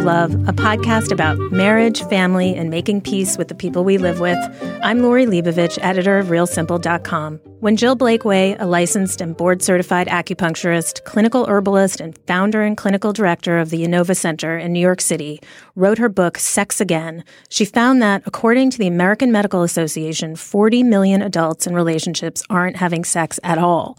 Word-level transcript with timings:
Love, 0.00 0.32
a 0.48 0.52
podcast 0.52 1.12
about 1.12 1.38
marriage, 1.52 2.02
family, 2.04 2.54
and 2.54 2.70
making 2.70 3.02
peace 3.02 3.36
with 3.36 3.48
the 3.48 3.54
people 3.54 3.84
we 3.84 3.98
live 3.98 4.18
with. 4.18 4.38
I'm 4.82 5.02
Lori 5.02 5.26
Leibovich, 5.26 5.78
editor 5.82 6.18
of 6.18 6.28
RealSimple.com. 6.28 7.36
When 7.60 7.76
Jill 7.76 7.96
Blakeway, 7.96 8.56
a 8.58 8.64
licensed 8.64 9.20
and 9.20 9.36
board 9.36 9.60
certified 9.60 10.06
acupuncturist, 10.06 11.04
clinical 11.04 11.44
herbalist, 11.46 12.00
and 12.00 12.18
founder 12.26 12.62
and 12.62 12.78
clinical 12.78 13.12
director 13.12 13.58
of 13.58 13.68
the 13.68 13.82
YinOva 13.82 14.16
Center 14.16 14.56
in 14.56 14.72
New 14.72 14.80
York 14.80 15.02
City, 15.02 15.38
wrote 15.76 15.98
her 15.98 16.08
book, 16.08 16.38
Sex 16.38 16.80
Again, 16.80 17.22
she 17.50 17.66
found 17.66 18.00
that, 18.00 18.22
according 18.24 18.70
to 18.70 18.78
the 18.78 18.86
American 18.86 19.30
Medical 19.30 19.62
Association, 19.62 20.34
40 20.34 20.82
million 20.82 21.20
adults 21.20 21.66
in 21.66 21.74
relationships 21.74 22.42
aren't 22.48 22.76
having 22.76 23.04
sex 23.04 23.38
at 23.44 23.58
all. 23.58 23.98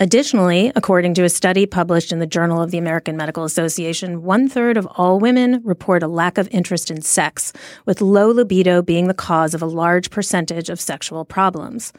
Additionally, 0.00 0.70
according 0.76 1.12
to 1.14 1.24
a 1.24 1.28
study 1.28 1.66
published 1.66 2.12
in 2.12 2.20
the 2.20 2.26
Journal 2.26 2.62
of 2.62 2.70
the 2.70 2.78
American 2.78 3.16
Medical 3.16 3.42
Association, 3.42 4.22
one 4.22 4.48
third 4.48 4.76
of 4.76 4.86
all 4.92 5.18
women 5.18 5.60
report 5.64 6.04
a 6.04 6.06
lack 6.06 6.38
of 6.38 6.48
interest 6.52 6.88
in 6.88 7.02
sex, 7.02 7.52
with 7.84 8.00
low 8.00 8.30
libido 8.30 8.80
being 8.80 9.08
the 9.08 9.14
cause 9.14 9.54
of 9.54 9.62
a 9.62 9.66
large 9.66 10.10
percentage 10.10 10.70
of 10.70 10.80
sexual 10.80 11.24
problems. 11.24 11.92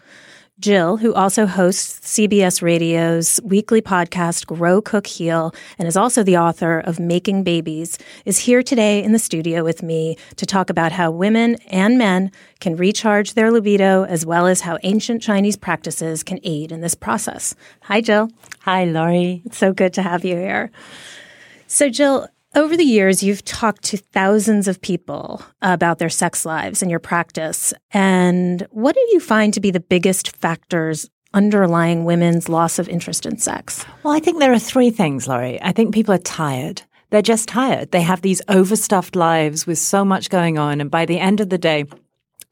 Jill, 0.60 0.98
who 0.98 1.14
also 1.14 1.46
hosts 1.46 2.02
CBS 2.02 2.62
Radio's 2.62 3.40
weekly 3.46 3.82
podcast, 3.82 4.46
Grow, 4.46 4.82
Cook, 4.82 5.08
Heal, 5.08 5.54
and 5.78 5.88
is 5.88 5.96
also 5.96 6.22
the 6.22 6.36
author 6.36 6.80
of 6.80 7.00
Making 7.00 7.44
Babies, 7.44 7.98
is 8.26 8.40
here 8.40 8.62
today 8.62 9.02
in 9.02 9.14
the 9.14 9.20
studio 9.20 9.64
with 9.64 9.82
me 9.82 10.18
to 10.36 10.46
talk 10.46 10.70
about 10.70 10.92
how 10.92 11.12
women 11.12 11.56
and 11.68 11.98
men 11.98 12.30
can 12.60 12.76
recharge 12.76 13.36
their 13.36 13.52
libido, 13.52 14.04
as 14.04 14.26
well 14.26 14.48
as 14.48 14.60
how 14.60 14.78
ancient 14.84 15.22
Chinese 15.22 15.56
practices 15.56 16.24
can 16.24 16.42
aid 16.44 16.74
in 16.74 16.82
this 16.82 16.94
process. 16.94 17.56
Hi, 17.84 18.02
Jill. 18.02 18.30
Hi, 18.64 18.84
Lori. 18.84 19.42
It's 19.46 19.58
so 19.58 19.72
good 19.72 19.94
to 19.94 20.02
have 20.02 20.26
you 20.26 20.36
here. 20.36 20.72
So, 21.68 21.88
Jill, 21.88 22.28
over 22.56 22.76
the 22.76 22.84
years, 22.84 23.22
you've 23.22 23.46
talked 23.46 23.84
to 23.86 23.98
thousands 23.98 24.68
of 24.68 24.82
people 24.82 25.44
about 25.62 26.00
their 26.00 26.10
sex 26.10 26.46
lives 26.46 26.82
and 26.82 26.90
your 26.90 27.00
practice. 27.00 27.74
And 27.92 28.66
what 28.72 28.96
do 28.96 29.02
you 29.12 29.20
find 29.20 29.54
to 29.54 29.60
be 29.60 29.72
the 29.72 29.80
biggest 29.80 30.36
factors 30.36 31.10
underlying 31.34 32.06
women's 32.06 32.50
loss 32.50 32.80
of 32.80 32.90
interest 32.90 33.26
in 33.26 33.38
sex? 33.38 33.86
Well, 34.04 34.14
I 34.14 34.20
think 34.20 34.40
there 34.40 34.54
are 34.54 34.60
three 34.60 34.90
things, 34.90 35.28
Lori. 35.28 35.62
I 35.62 35.72
think 35.72 35.94
people 35.94 36.14
are 36.14 36.20
tired. 36.20 36.82
They're 37.12 37.22
just 37.22 37.50
tired. 37.50 37.92
They 37.92 38.02
have 38.02 38.22
these 38.22 38.42
overstuffed 38.48 39.16
lives 39.16 39.66
with 39.66 39.78
so 39.78 40.04
much 40.04 40.30
going 40.30 40.58
on. 40.58 40.82
And 40.82 40.92
by 40.92 41.06
the 41.06 41.20
end 41.20 41.40
of 41.40 41.50
the 41.50 41.58
day, 41.58 41.86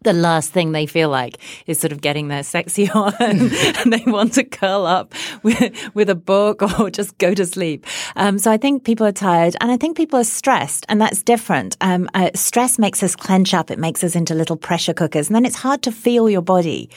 the 0.07 0.13
last 0.13 0.51
thing 0.51 0.71
they 0.71 0.85
feel 0.85 1.09
like 1.09 1.37
is 1.65 1.77
sort 1.77 1.91
of 1.91 1.99
getting 1.99 2.29
their 2.29 2.41
sexy 2.41 2.89
on 2.95 3.13
and 3.19 3.91
they 3.91 4.03
want 4.09 4.33
to 4.35 4.43
curl 4.45 4.85
up 4.85 5.13
with, 5.43 5.93
with 5.93 6.09
a 6.09 6.15
book 6.15 6.61
or 6.79 6.89
just 6.89 7.17
go 7.17 7.33
to 7.33 7.45
sleep. 7.45 7.85
Um, 8.15 8.39
so 8.39 8.49
I 8.49 8.55
think 8.55 8.85
people 8.85 9.05
are 9.05 9.11
tired 9.11 9.57
and 9.59 9.69
I 9.69 9.75
think 9.75 9.97
people 9.97 10.17
are 10.17 10.23
stressed 10.23 10.85
and 10.87 11.01
that's 11.01 11.21
different. 11.21 11.75
Um, 11.81 12.09
uh, 12.13 12.29
stress 12.35 12.79
makes 12.79 13.03
us 13.03 13.17
clench 13.17 13.53
up. 13.53 13.69
It 13.69 13.79
makes 13.79 14.01
us 14.01 14.15
into 14.15 14.33
little 14.33 14.55
pressure 14.55 14.93
cookers 14.93 15.27
and 15.27 15.35
then 15.35 15.45
it's 15.45 15.57
hard 15.57 15.81
to 15.81 15.91
feel 15.91 16.29
your 16.29 16.41
body. 16.41 16.89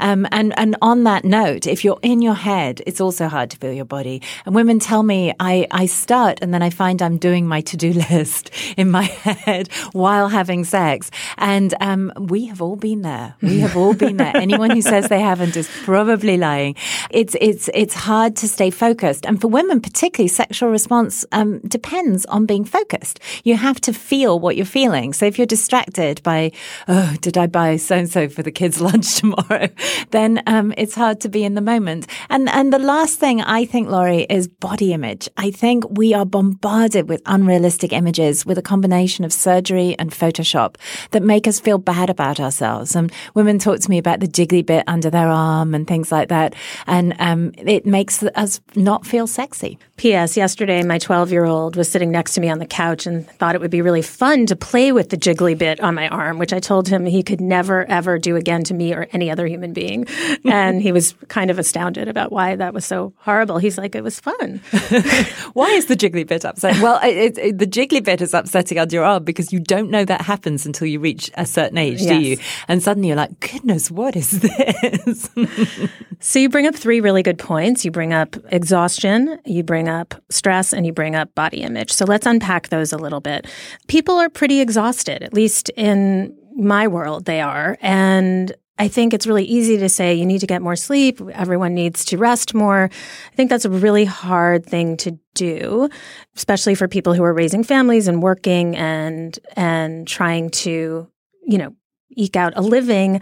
Um, 0.00 0.26
and, 0.32 0.58
and 0.58 0.74
on 0.80 1.04
that 1.04 1.26
note, 1.26 1.66
if 1.66 1.84
you're 1.84 2.00
in 2.00 2.22
your 2.22 2.34
head, 2.34 2.80
it's 2.86 3.00
also 3.00 3.28
hard 3.28 3.50
to 3.50 3.58
feel 3.58 3.74
your 3.74 3.84
body. 3.84 4.22
And 4.46 4.54
women 4.54 4.78
tell 4.78 5.02
me 5.02 5.34
I, 5.38 5.66
I 5.70 5.84
start 5.84 6.38
and 6.40 6.54
then 6.54 6.62
I 6.62 6.70
find 6.70 7.02
I'm 7.02 7.18
doing 7.18 7.46
my 7.46 7.60
to-do 7.60 7.92
list 8.10 8.50
in 8.78 8.90
my 8.90 9.02
head 9.44 9.70
while 9.92 10.28
having 10.28 10.64
sex. 10.64 11.10
And, 11.36 11.74
um, 11.82 12.10
we 12.18 12.53
have 12.54 12.62
all 12.62 12.76
been 12.76 13.02
there. 13.02 13.34
We 13.42 13.58
have 13.60 13.76
all 13.76 13.94
been 13.94 14.16
there. 14.16 14.36
Anyone 14.36 14.70
who 14.70 14.80
says 14.80 15.08
they 15.08 15.20
haven't 15.20 15.56
is 15.56 15.68
probably 15.82 16.36
lying. 16.36 16.76
It's 17.10 17.34
it's 17.40 17.68
it's 17.74 17.94
hard 17.94 18.36
to 18.36 18.48
stay 18.48 18.70
focused, 18.70 19.26
and 19.26 19.40
for 19.40 19.48
women 19.48 19.80
particularly, 19.80 20.28
sexual 20.28 20.70
response 20.70 21.24
um, 21.32 21.58
depends 21.66 22.24
on 22.26 22.46
being 22.46 22.64
focused. 22.64 23.18
You 23.42 23.56
have 23.56 23.80
to 23.82 23.92
feel 23.92 24.38
what 24.38 24.54
you're 24.56 24.66
feeling. 24.66 25.12
So 25.12 25.26
if 25.26 25.36
you're 25.36 25.48
distracted 25.48 26.22
by, 26.22 26.52
oh, 26.86 27.16
did 27.20 27.36
I 27.36 27.48
buy 27.48 27.76
so 27.76 27.96
and 27.96 28.08
so 28.08 28.28
for 28.28 28.44
the 28.44 28.52
kids' 28.52 28.80
lunch 28.88 29.16
tomorrow? 29.16 29.68
then 30.12 30.40
um, 30.46 30.72
it's 30.76 30.94
hard 30.94 31.20
to 31.22 31.28
be 31.28 31.42
in 31.42 31.54
the 31.54 31.60
moment. 31.60 32.06
And 32.30 32.48
and 32.50 32.72
the 32.72 32.78
last 32.78 33.18
thing 33.18 33.40
I 33.40 33.64
think, 33.64 33.88
Lori, 33.88 34.26
is 34.30 34.46
body 34.46 34.92
image. 34.92 35.28
I 35.36 35.50
think 35.50 35.84
we 35.90 36.14
are 36.14 36.24
bombarded 36.24 37.08
with 37.08 37.20
unrealistic 37.26 37.92
images 37.92 38.46
with 38.46 38.58
a 38.58 38.62
combination 38.62 39.24
of 39.24 39.32
surgery 39.32 39.96
and 39.98 40.12
Photoshop 40.12 40.76
that 41.10 41.24
make 41.24 41.48
us 41.48 41.58
feel 41.58 41.78
bad 41.78 42.10
about 42.10 42.33
about 42.34 42.44
ourselves. 42.44 42.96
And 42.96 43.12
women 43.34 43.58
talk 43.58 43.80
to 43.80 43.90
me 43.90 43.98
about 43.98 44.20
the 44.20 44.26
jiggly 44.26 44.64
bit 44.64 44.84
under 44.86 45.10
their 45.10 45.28
arm 45.28 45.74
and 45.74 45.86
things 45.86 46.10
like 46.10 46.28
that. 46.28 46.54
And 46.86 47.14
um, 47.18 47.52
it 47.56 47.86
makes 47.86 48.22
us 48.22 48.60
not 48.74 49.06
feel 49.06 49.26
sexy. 49.26 49.78
P.S. 49.96 50.36
Yesterday, 50.36 50.82
my 50.82 50.98
12 50.98 51.30
year 51.30 51.44
old 51.44 51.76
was 51.76 51.90
sitting 51.90 52.10
next 52.10 52.34
to 52.34 52.40
me 52.40 52.48
on 52.50 52.58
the 52.58 52.66
couch 52.66 53.06
and 53.06 53.28
thought 53.38 53.54
it 53.54 53.60
would 53.60 53.70
be 53.70 53.82
really 53.82 54.02
fun 54.02 54.46
to 54.46 54.56
play 54.56 54.90
with 54.90 55.10
the 55.10 55.16
jiggly 55.16 55.56
bit 55.56 55.80
on 55.80 55.94
my 55.94 56.08
arm, 56.08 56.38
which 56.38 56.52
I 56.52 56.58
told 56.58 56.88
him 56.88 57.06
he 57.06 57.22
could 57.22 57.40
never, 57.40 57.88
ever 57.88 58.18
do 58.18 58.36
again 58.36 58.64
to 58.64 58.74
me 58.74 58.92
or 58.92 59.06
any 59.12 59.30
other 59.30 59.46
human 59.46 59.72
being. 59.72 60.06
and 60.44 60.82
he 60.82 60.90
was 60.90 61.14
kind 61.28 61.50
of 61.50 61.58
astounded 61.58 62.08
about 62.08 62.32
why 62.32 62.56
that 62.56 62.74
was 62.74 62.84
so 62.84 63.12
horrible. 63.18 63.58
He's 63.58 63.78
like, 63.78 63.94
it 63.94 64.02
was 64.02 64.18
fun. 64.18 64.60
why 65.52 65.70
is 65.70 65.86
the 65.86 65.96
jiggly 65.96 66.26
bit 66.26 66.44
upsetting? 66.44 66.82
Well, 66.82 66.98
it, 67.02 67.38
it, 67.38 67.58
the 67.58 67.66
jiggly 67.66 68.02
bit 68.02 68.20
is 68.20 68.34
upsetting 68.34 68.78
under 68.78 68.96
your 68.96 69.04
arm 69.04 69.22
because 69.22 69.52
you 69.52 69.60
don't 69.60 69.90
know 69.90 70.04
that 70.04 70.22
happens 70.22 70.66
until 70.66 70.88
you 70.88 70.98
reach 70.98 71.30
a 71.34 71.46
certain 71.46 71.78
age, 71.78 72.00
yes. 72.00 72.10
You? 72.24 72.38
And 72.68 72.82
suddenly 72.82 73.08
you're 73.08 73.16
like, 73.16 73.38
goodness, 73.40 73.90
what 73.90 74.16
is 74.16 74.40
this? 74.40 75.30
so 76.20 76.38
you 76.38 76.48
bring 76.48 76.66
up 76.66 76.74
three 76.74 77.00
really 77.00 77.22
good 77.22 77.38
points. 77.38 77.84
You 77.84 77.90
bring 77.90 78.12
up 78.12 78.36
exhaustion, 78.52 79.38
you 79.44 79.62
bring 79.62 79.88
up 79.88 80.14
stress, 80.30 80.72
and 80.72 80.86
you 80.86 80.92
bring 80.92 81.14
up 81.14 81.34
body 81.34 81.62
image. 81.62 81.92
So 81.92 82.04
let's 82.04 82.26
unpack 82.26 82.68
those 82.68 82.92
a 82.92 82.98
little 82.98 83.20
bit. 83.20 83.46
People 83.88 84.16
are 84.16 84.28
pretty 84.28 84.60
exhausted, 84.60 85.22
at 85.22 85.34
least 85.34 85.70
in 85.70 86.36
my 86.56 86.86
world, 86.86 87.24
they 87.24 87.40
are. 87.40 87.76
And 87.80 88.54
I 88.78 88.88
think 88.88 89.14
it's 89.14 89.26
really 89.26 89.44
easy 89.44 89.78
to 89.78 89.88
say 89.88 90.14
you 90.14 90.26
need 90.26 90.40
to 90.40 90.46
get 90.46 90.60
more 90.60 90.74
sleep. 90.74 91.20
Everyone 91.32 91.74
needs 91.74 92.04
to 92.06 92.18
rest 92.18 92.54
more. 92.54 92.90
I 93.32 93.36
think 93.36 93.48
that's 93.48 93.64
a 93.64 93.70
really 93.70 94.04
hard 94.04 94.66
thing 94.66 94.96
to 94.98 95.18
do, 95.34 95.88
especially 96.36 96.74
for 96.74 96.88
people 96.88 97.14
who 97.14 97.22
are 97.22 97.32
raising 97.32 97.62
families 97.62 98.08
and 98.08 98.22
working 98.22 98.76
and, 98.76 99.38
and 99.54 100.08
trying 100.08 100.50
to, 100.50 101.08
you 101.46 101.58
know, 101.58 101.74
eke 102.10 102.36
out 102.36 102.52
a 102.56 102.62
living. 102.62 103.20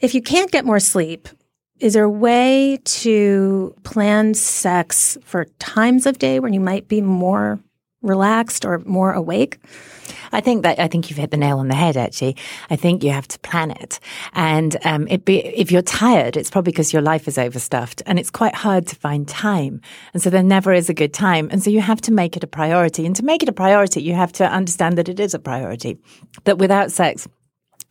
If 0.00 0.14
you 0.14 0.22
can't 0.22 0.50
get 0.50 0.64
more 0.64 0.80
sleep, 0.80 1.28
is 1.78 1.94
there 1.94 2.04
a 2.04 2.10
way 2.10 2.78
to 2.84 3.74
plan 3.84 4.34
sex 4.34 5.16
for 5.24 5.46
times 5.58 6.06
of 6.06 6.18
day 6.18 6.40
when 6.40 6.52
you 6.52 6.60
might 6.60 6.88
be 6.88 7.00
more 7.00 7.58
relaxed 8.02 8.64
or 8.64 8.78
more 8.80 9.12
awake? 9.12 9.58
I 10.32 10.40
think 10.40 10.62
that 10.62 10.78
I 10.78 10.88
think 10.88 11.10
you've 11.10 11.18
hit 11.18 11.30
the 11.30 11.36
nail 11.36 11.58
on 11.58 11.68
the 11.68 11.74
head. 11.74 11.96
Actually, 11.96 12.36
I 12.68 12.76
think 12.76 13.02
you 13.02 13.10
have 13.10 13.26
to 13.28 13.38
plan 13.40 13.70
it, 13.72 13.98
and 14.32 14.76
um, 14.84 15.08
it 15.08 15.24
be, 15.24 15.38
if 15.38 15.72
you're 15.72 15.82
tired, 15.82 16.36
it's 16.36 16.50
probably 16.50 16.72
because 16.72 16.92
your 16.92 17.02
life 17.02 17.26
is 17.26 17.36
overstuffed, 17.36 18.02
and 18.06 18.18
it's 18.18 18.30
quite 18.30 18.54
hard 18.54 18.86
to 18.88 18.96
find 18.96 19.26
time, 19.26 19.80
and 20.14 20.22
so 20.22 20.30
there 20.30 20.42
never 20.42 20.72
is 20.72 20.88
a 20.88 20.94
good 20.94 21.12
time, 21.12 21.48
and 21.50 21.62
so 21.62 21.70
you 21.70 21.80
have 21.80 22.00
to 22.02 22.12
make 22.12 22.36
it 22.36 22.44
a 22.44 22.46
priority. 22.46 23.06
And 23.06 23.16
to 23.16 23.24
make 23.24 23.42
it 23.42 23.48
a 23.48 23.52
priority, 23.52 24.02
you 24.02 24.14
have 24.14 24.32
to 24.34 24.44
understand 24.44 24.96
that 24.98 25.08
it 25.08 25.18
is 25.18 25.34
a 25.34 25.38
priority. 25.38 25.98
That 26.44 26.58
without 26.58 26.92
sex, 26.92 27.26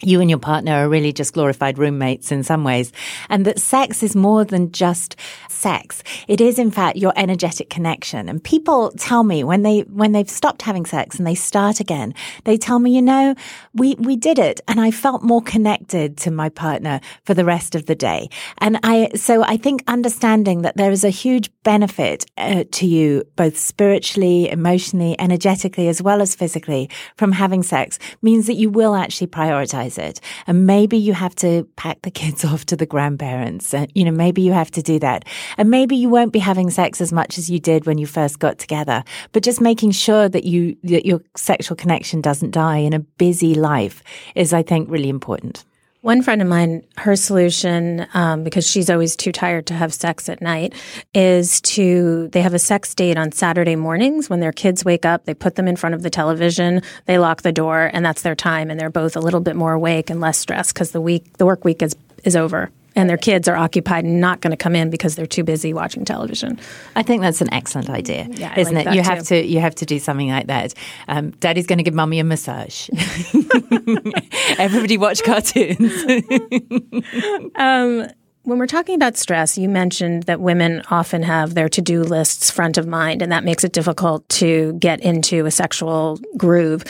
you 0.01 0.21
and 0.21 0.29
your 0.29 0.39
partner 0.39 0.71
are 0.71 0.89
really 0.89 1.11
just 1.11 1.33
glorified 1.33 1.77
roommates 1.77 2.31
in 2.31 2.43
some 2.43 2.63
ways. 2.63 2.91
And 3.29 3.45
that 3.45 3.59
sex 3.59 4.01
is 4.01 4.15
more 4.15 4.45
than 4.45 4.71
just 4.71 5.17
sex. 5.49 6.03
It 6.27 6.39
is, 6.39 6.57
in 6.57 6.71
fact, 6.71 6.97
your 6.97 7.11
energetic 7.17 7.69
connection. 7.69 8.29
And 8.29 8.41
people 8.41 8.91
tell 8.91 9.23
me 9.23 9.43
when 9.43 9.63
they, 9.63 9.81
when 9.81 10.13
they've 10.13 10.29
stopped 10.29 10.61
having 10.61 10.85
sex 10.85 11.17
and 11.17 11.27
they 11.27 11.35
start 11.35 11.81
again, 11.81 12.13
they 12.45 12.57
tell 12.57 12.79
me, 12.79 12.95
you 12.95 13.01
know, 13.01 13.35
we, 13.73 13.95
we 13.95 14.15
did 14.15 14.39
it 14.39 14.61
and 14.69 14.79
I 14.79 14.91
felt 14.91 15.21
more 15.21 15.41
connected 15.41 16.17
to 16.19 16.31
my 16.31 16.47
partner 16.47 17.01
for 17.23 17.33
the 17.33 17.43
rest 17.43 17.75
of 17.75 17.85
the 17.85 17.95
day. 17.95 18.29
And 18.59 18.79
I, 18.83 19.09
so 19.15 19.43
I 19.43 19.57
think 19.57 19.83
understanding 19.87 20.61
that 20.61 20.77
there 20.77 20.91
is 20.91 21.03
a 21.03 21.09
huge 21.09 21.51
benefit 21.63 22.25
uh, 22.37 22.63
to 22.71 22.87
you, 22.87 23.25
both 23.35 23.57
spiritually, 23.57 24.49
emotionally, 24.49 25.19
energetically, 25.19 25.89
as 25.89 26.01
well 26.01 26.21
as 26.21 26.35
physically 26.35 26.89
from 27.17 27.33
having 27.33 27.63
sex 27.63 27.99
means 28.21 28.47
that 28.47 28.53
you 28.55 28.69
will 28.69 28.95
actually 28.95 29.27
prioritize 29.27 29.88
it. 29.97 30.19
And 30.47 30.65
maybe 30.67 30.97
you 30.97 31.13
have 31.13 31.35
to 31.35 31.67
pack 31.75 32.01
the 32.01 32.11
kids 32.11 32.45
off 32.49 32.65
to 32.65 32.75
the 32.75 32.85
grandparents. 32.85 33.73
And, 33.73 33.91
you 33.95 34.05
know, 34.05 34.11
maybe 34.11 34.41
you 34.41 34.51
have 34.53 34.71
to 34.71 34.81
do 34.81 34.99
that. 34.99 35.25
And 35.57 35.69
maybe 35.69 35.95
you 35.95 36.09
won't 36.09 36.33
be 36.33 36.39
having 36.39 36.69
sex 36.69 37.01
as 37.01 37.11
much 37.11 37.37
as 37.37 37.49
you 37.49 37.59
did 37.59 37.85
when 37.85 37.97
you 37.97 38.05
first 38.05 38.39
got 38.39 38.57
together, 38.57 39.03
but 39.31 39.43
just 39.43 39.61
making 39.61 39.91
sure 39.91 40.29
that 40.29 40.43
you, 40.43 40.75
that 40.83 41.05
your 41.05 41.21
sexual 41.35 41.75
connection 41.75 42.21
doesn't 42.21 42.51
die 42.51 42.77
in 42.77 42.93
a 42.93 42.99
busy 42.99 43.55
life 43.55 44.03
is, 44.35 44.53
I 44.53 44.63
think, 44.63 44.89
really 44.89 45.09
important. 45.09 45.65
One 46.01 46.21
friend 46.21 46.41
of 46.41 46.47
mine, 46.47 46.85
her 46.95 47.17
solution, 47.17 48.07
um, 48.13 48.45
because 48.45 48.65
she's 48.65 48.89
always 48.89 49.17
too 49.17 49.33
tired 49.33 49.65
to 49.67 49.73
have 49.73 49.93
sex 49.93 50.29
at 50.29 50.41
night, 50.41 50.73
is 51.13 51.59
to, 51.61 52.29
they 52.29 52.41
have 52.41 52.53
a 52.53 52.59
sex 52.59 52.95
date 52.95 53.17
on 53.17 53.33
Saturday 53.33 53.75
mornings 53.75 54.29
when 54.29 54.39
their 54.39 54.53
kids 54.53 54.85
wake 54.85 55.05
up. 55.05 55.25
They 55.25 55.33
put 55.33 55.55
them 55.55 55.67
in 55.67 55.75
front 55.75 55.95
of 55.95 56.01
the 56.01 56.09
television, 56.09 56.83
they 57.05 57.19
lock 57.19 57.41
the 57.41 57.51
door, 57.51 57.91
and 57.93 58.05
that's 58.05 58.21
their 58.21 58.35
time. 58.35 58.71
And 58.71 58.79
they're 58.79 58.89
both 58.89 59.17
a 59.17 59.19
little 59.19 59.41
bit 59.41 59.57
more 59.57 59.73
awake 59.73 60.09
and 60.09 60.21
less 60.21 60.37
stressed 60.37 60.73
because 60.73 60.91
the 60.91 61.01
week, 61.01 61.35
the 61.35 61.45
work 61.45 61.65
week 61.65 61.81
is, 61.81 61.97
is 62.23 62.37
over 62.37 62.71
and 62.99 63.09
their 63.09 63.17
kids 63.17 63.47
are 63.47 63.55
occupied 63.55 64.03
and 64.03 64.19
not 64.19 64.41
going 64.41 64.51
to 64.51 64.57
come 64.57 64.75
in 64.75 64.89
because 64.89 65.15
they're 65.15 65.25
too 65.25 65.43
busy 65.43 65.73
watching 65.73 66.03
television. 66.03 66.59
I 66.95 67.03
think 67.03 67.21
that's 67.21 67.39
an 67.39 67.51
excellent 67.53 67.89
idea, 67.89 68.27
yeah, 68.31 68.59
isn't 68.59 68.75
like 68.75 68.87
it? 68.87 68.95
You 68.95 69.03
too. 69.03 69.09
have 69.09 69.23
to 69.27 69.45
you 69.45 69.59
have 69.61 69.75
to 69.75 69.85
do 69.85 69.99
something 69.99 70.29
like 70.29 70.47
that. 70.47 70.73
Um, 71.07 71.31
Daddy's 71.31 71.65
going 71.65 71.77
to 71.77 71.83
give 71.83 71.93
mummy 71.93 72.19
a 72.19 72.23
massage. 72.23 72.89
Everybody 74.59 74.97
watch 74.97 75.23
cartoons. 75.23 75.93
um, 77.55 78.07
when 78.43 78.57
we're 78.57 78.67
talking 78.67 78.95
about 78.95 79.15
stress, 79.15 79.57
you 79.57 79.69
mentioned 79.69 80.23
that 80.23 80.41
women 80.41 80.81
often 80.89 81.23
have 81.23 81.53
their 81.53 81.69
to 81.69 81.81
do 81.81 82.03
lists 82.03 82.51
front 82.51 82.77
of 82.77 82.87
mind, 82.87 83.21
and 83.21 83.31
that 83.31 83.43
makes 83.43 83.63
it 83.63 83.71
difficult 83.71 84.27
to 84.29 84.73
get 84.73 84.99
into 85.01 85.45
a 85.45 85.51
sexual 85.51 86.19
groove. 86.35 86.83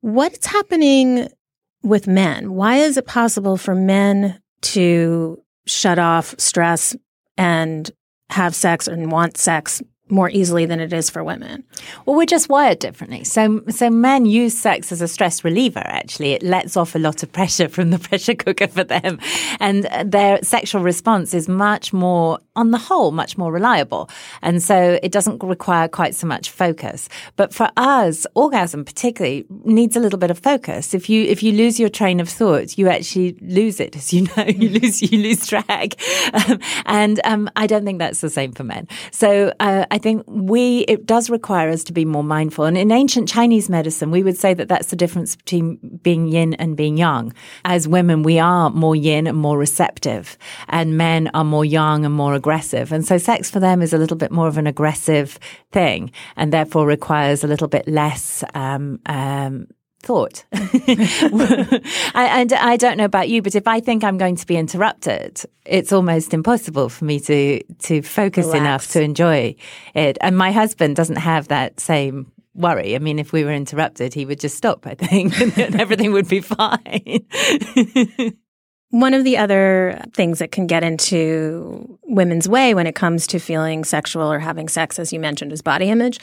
What's 0.00 0.46
happening 0.46 1.28
with 1.82 2.06
men? 2.06 2.54
Why 2.54 2.76
is 2.76 2.96
it 2.96 3.06
possible 3.06 3.56
for 3.56 3.74
men 3.74 4.40
to 4.62 5.42
shut 5.66 5.98
off 5.98 6.34
stress 6.38 6.96
and 7.36 7.90
have 8.30 8.54
sex 8.54 8.88
and 8.88 9.10
want 9.10 9.36
sex 9.36 9.82
more 10.10 10.30
easily 10.30 10.66
than 10.66 10.80
it 10.80 10.92
is 10.92 11.10
for 11.10 11.22
women. 11.24 11.64
Well, 12.06 12.16
we're 12.16 12.26
just 12.26 12.48
wired 12.48 12.78
differently. 12.78 13.24
So, 13.24 13.62
so 13.68 13.90
men 13.90 14.26
use 14.26 14.56
sex 14.56 14.92
as 14.92 15.00
a 15.00 15.08
stress 15.08 15.44
reliever. 15.44 15.80
Actually, 15.80 16.32
it 16.32 16.42
lets 16.42 16.76
off 16.76 16.94
a 16.94 16.98
lot 16.98 17.22
of 17.22 17.32
pressure 17.38 17.68
from 17.68 17.90
the 17.90 17.98
pressure 17.98 18.34
cooker 18.34 18.68
for 18.68 18.84
them, 18.84 19.18
and 19.60 19.88
their 20.04 20.42
sexual 20.42 20.82
response 20.82 21.34
is 21.34 21.48
much 21.48 21.92
more, 21.92 22.38
on 22.56 22.70
the 22.70 22.78
whole, 22.78 23.10
much 23.10 23.36
more 23.36 23.52
reliable. 23.52 24.08
And 24.42 24.62
so, 24.62 24.98
it 25.02 25.12
doesn't 25.12 25.42
require 25.42 25.88
quite 25.88 26.14
so 26.14 26.26
much 26.26 26.50
focus. 26.50 27.08
But 27.36 27.52
for 27.52 27.70
us, 27.76 28.26
orgasm 28.34 28.84
particularly 28.84 29.46
needs 29.64 29.96
a 29.96 30.00
little 30.00 30.18
bit 30.18 30.30
of 30.30 30.38
focus. 30.38 30.94
If 30.94 31.08
you 31.08 31.24
if 31.24 31.42
you 31.42 31.52
lose 31.52 31.78
your 31.78 31.88
train 31.88 32.20
of 32.20 32.28
thought, 32.28 32.78
you 32.78 32.88
actually 32.88 33.36
lose 33.40 33.80
it. 33.80 33.96
As 33.98 34.12
you 34.12 34.28
know, 34.36 34.44
you 34.44 34.68
lose 34.68 35.02
you 35.02 35.18
lose 35.18 35.46
track. 35.46 35.94
Um, 36.48 36.60
and 36.86 37.20
um, 37.24 37.50
I 37.56 37.66
don't 37.66 37.84
think 37.84 37.98
that's 37.98 38.20
the 38.20 38.30
same 38.30 38.52
for 38.52 38.62
men. 38.62 38.86
So. 39.10 39.52
Uh, 39.60 39.86
I 39.90 39.97
think 39.98 40.24
we, 40.26 40.80
it 40.80 41.06
does 41.06 41.30
require 41.30 41.70
us 41.70 41.84
to 41.84 41.92
be 41.92 42.04
more 42.04 42.24
mindful. 42.24 42.64
And 42.64 42.78
in 42.78 42.90
ancient 42.90 43.28
Chinese 43.28 43.68
medicine, 43.68 44.10
we 44.10 44.22
would 44.22 44.36
say 44.36 44.54
that 44.54 44.68
that's 44.68 44.88
the 44.88 44.96
difference 44.96 45.36
between 45.36 46.00
being 46.02 46.26
yin 46.28 46.54
and 46.54 46.76
being 46.76 46.96
yang. 46.96 47.32
As 47.64 47.86
women, 47.86 48.22
we 48.22 48.38
are 48.38 48.70
more 48.70 48.96
yin 48.96 49.26
and 49.26 49.38
more 49.38 49.58
receptive, 49.58 50.38
and 50.68 50.96
men 50.96 51.30
are 51.34 51.44
more 51.44 51.64
yang 51.64 52.04
and 52.04 52.14
more 52.14 52.34
aggressive. 52.34 52.92
And 52.92 53.06
so 53.06 53.18
sex 53.18 53.50
for 53.50 53.60
them 53.60 53.82
is 53.82 53.92
a 53.92 53.98
little 53.98 54.16
bit 54.16 54.30
more 54.30 54.48
of 54.48 54.58
an 54.58 54.66
aggressive 54.66 55.38
thing 55.72 56.10
and 56.36 56.52
therefore 56.52 56.86
requires 56.86 57.44
a 57.44 57.46
little 57.46 57.68
bit 57.68 57.86
less, 57.86 58.44
um, 58.54 59.00
um, 59.06 59.66
thought. 60.00 60.44
and 60.52 62.52
I 62.52 62.76
don't 62.78 62.96
know 62.96 63.04
about 63.04 63.28
you, 63.28 63.42
but 63.42 63.54
if 63.54 63.66
I 63.66 63.80
think 63.80 64.04
I'm 64.04 64.18
going 64.18 64.36
to 64.36 64.46
be 64.46 64.56
interrupted, 64.56 65.42
it's 65.64 65.92
almost 65.92 66.32
impossible 66.32 66.88
for 66.88 67.04
me 67.04 67.20
to 67.20 67.62
to 67.64 68.02
focus 68.02 68.46
Relax. 68.46 68.60
enough 68.60 68.90
to 68.92 69.02
enjoy 69.02 69.56
it. 69.94 70.18
And 70.20 70.36
my 70.36 70.52
husband 70.52 70.96
doesn't 70.96 71.16
have 71.16 71.48
that 71.48 71.80
same 71.80 72.32
worry. 72.58 72.94
I 72.94 72.98
mean, 72.98 73.18
if 73.18 73.32
we 73.32 73.44
were 73.44 73.52
interrupted, 73.52 74.14
he 74.14 74.26
would 74.26 74.40
just 74.40 74.56
stop, 74.56 74.86
I 74.86 74.94
think, 74.94 75.40
and 75.58 75.80
everything 75.80 76.12
would 76.12 76.28
be 76.28 76.40
fine. 76.40 77.26
One 78.90 79.12
of 79.12 79.22
the 79.22 79.36
other 79.36 80.02
things 80.14 80.38
that 80.38 80.50
can 80.50 80.66
get 80.66 80.82
into 80.82 81.98
women's 82.04 82.48
way 82.48 82.74
when 82.74 82.86
it 82.86 82.94
comes 82.94 83.26
to 83.28 83.38
feeling 83.38 83.84
sexual 83.84 84.32
or 84.32 84.38
having 84.38 84.68
sex, 84.68 84.98
as 84.98 85.12
you 85.12 85.20
mentioned, 85.20 85.52
is 85.52 85.60
body 85.60 85.90
image. 85.90 86.18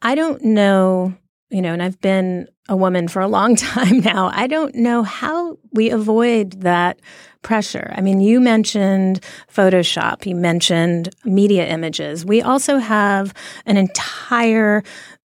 I 0.00 0.14
don't 0.14 0.42
know, 0.42 1.14
you 1.50 1.62
know, 1.62 1.72
and 1.72 1.82
I've 1.82 2.00
been 2.00 2.48
a 2.68 2.76
woman 2.76 3.08
for 3.08 3.20
a 3.20 3.28
long 3.28 3.56
time 3.56 4.00
now. 4.00 4.30
I 4.32 4.46
don't 4.46 4.74
know 4.74 5.02
how 5.02 5.58
we 5.72 5.90
avoid 5.90 6.62
that 6.62 7.00
pressure. 7.42 7.92
I 7.94 8.00
mean, 8.00 8.20
you 8.20 8.40
mentioned 8.40 9.20
Photoshop, 9.54 10.26
you 10.26 10.34
mentioned 10.34 11.10
media 11.24 11.66
images. 11.66 12.24
We 12.24 12.42
also 12.42 12.78
have 12.78 13.34
an 13.66 13.76
entire, 13.76 14.82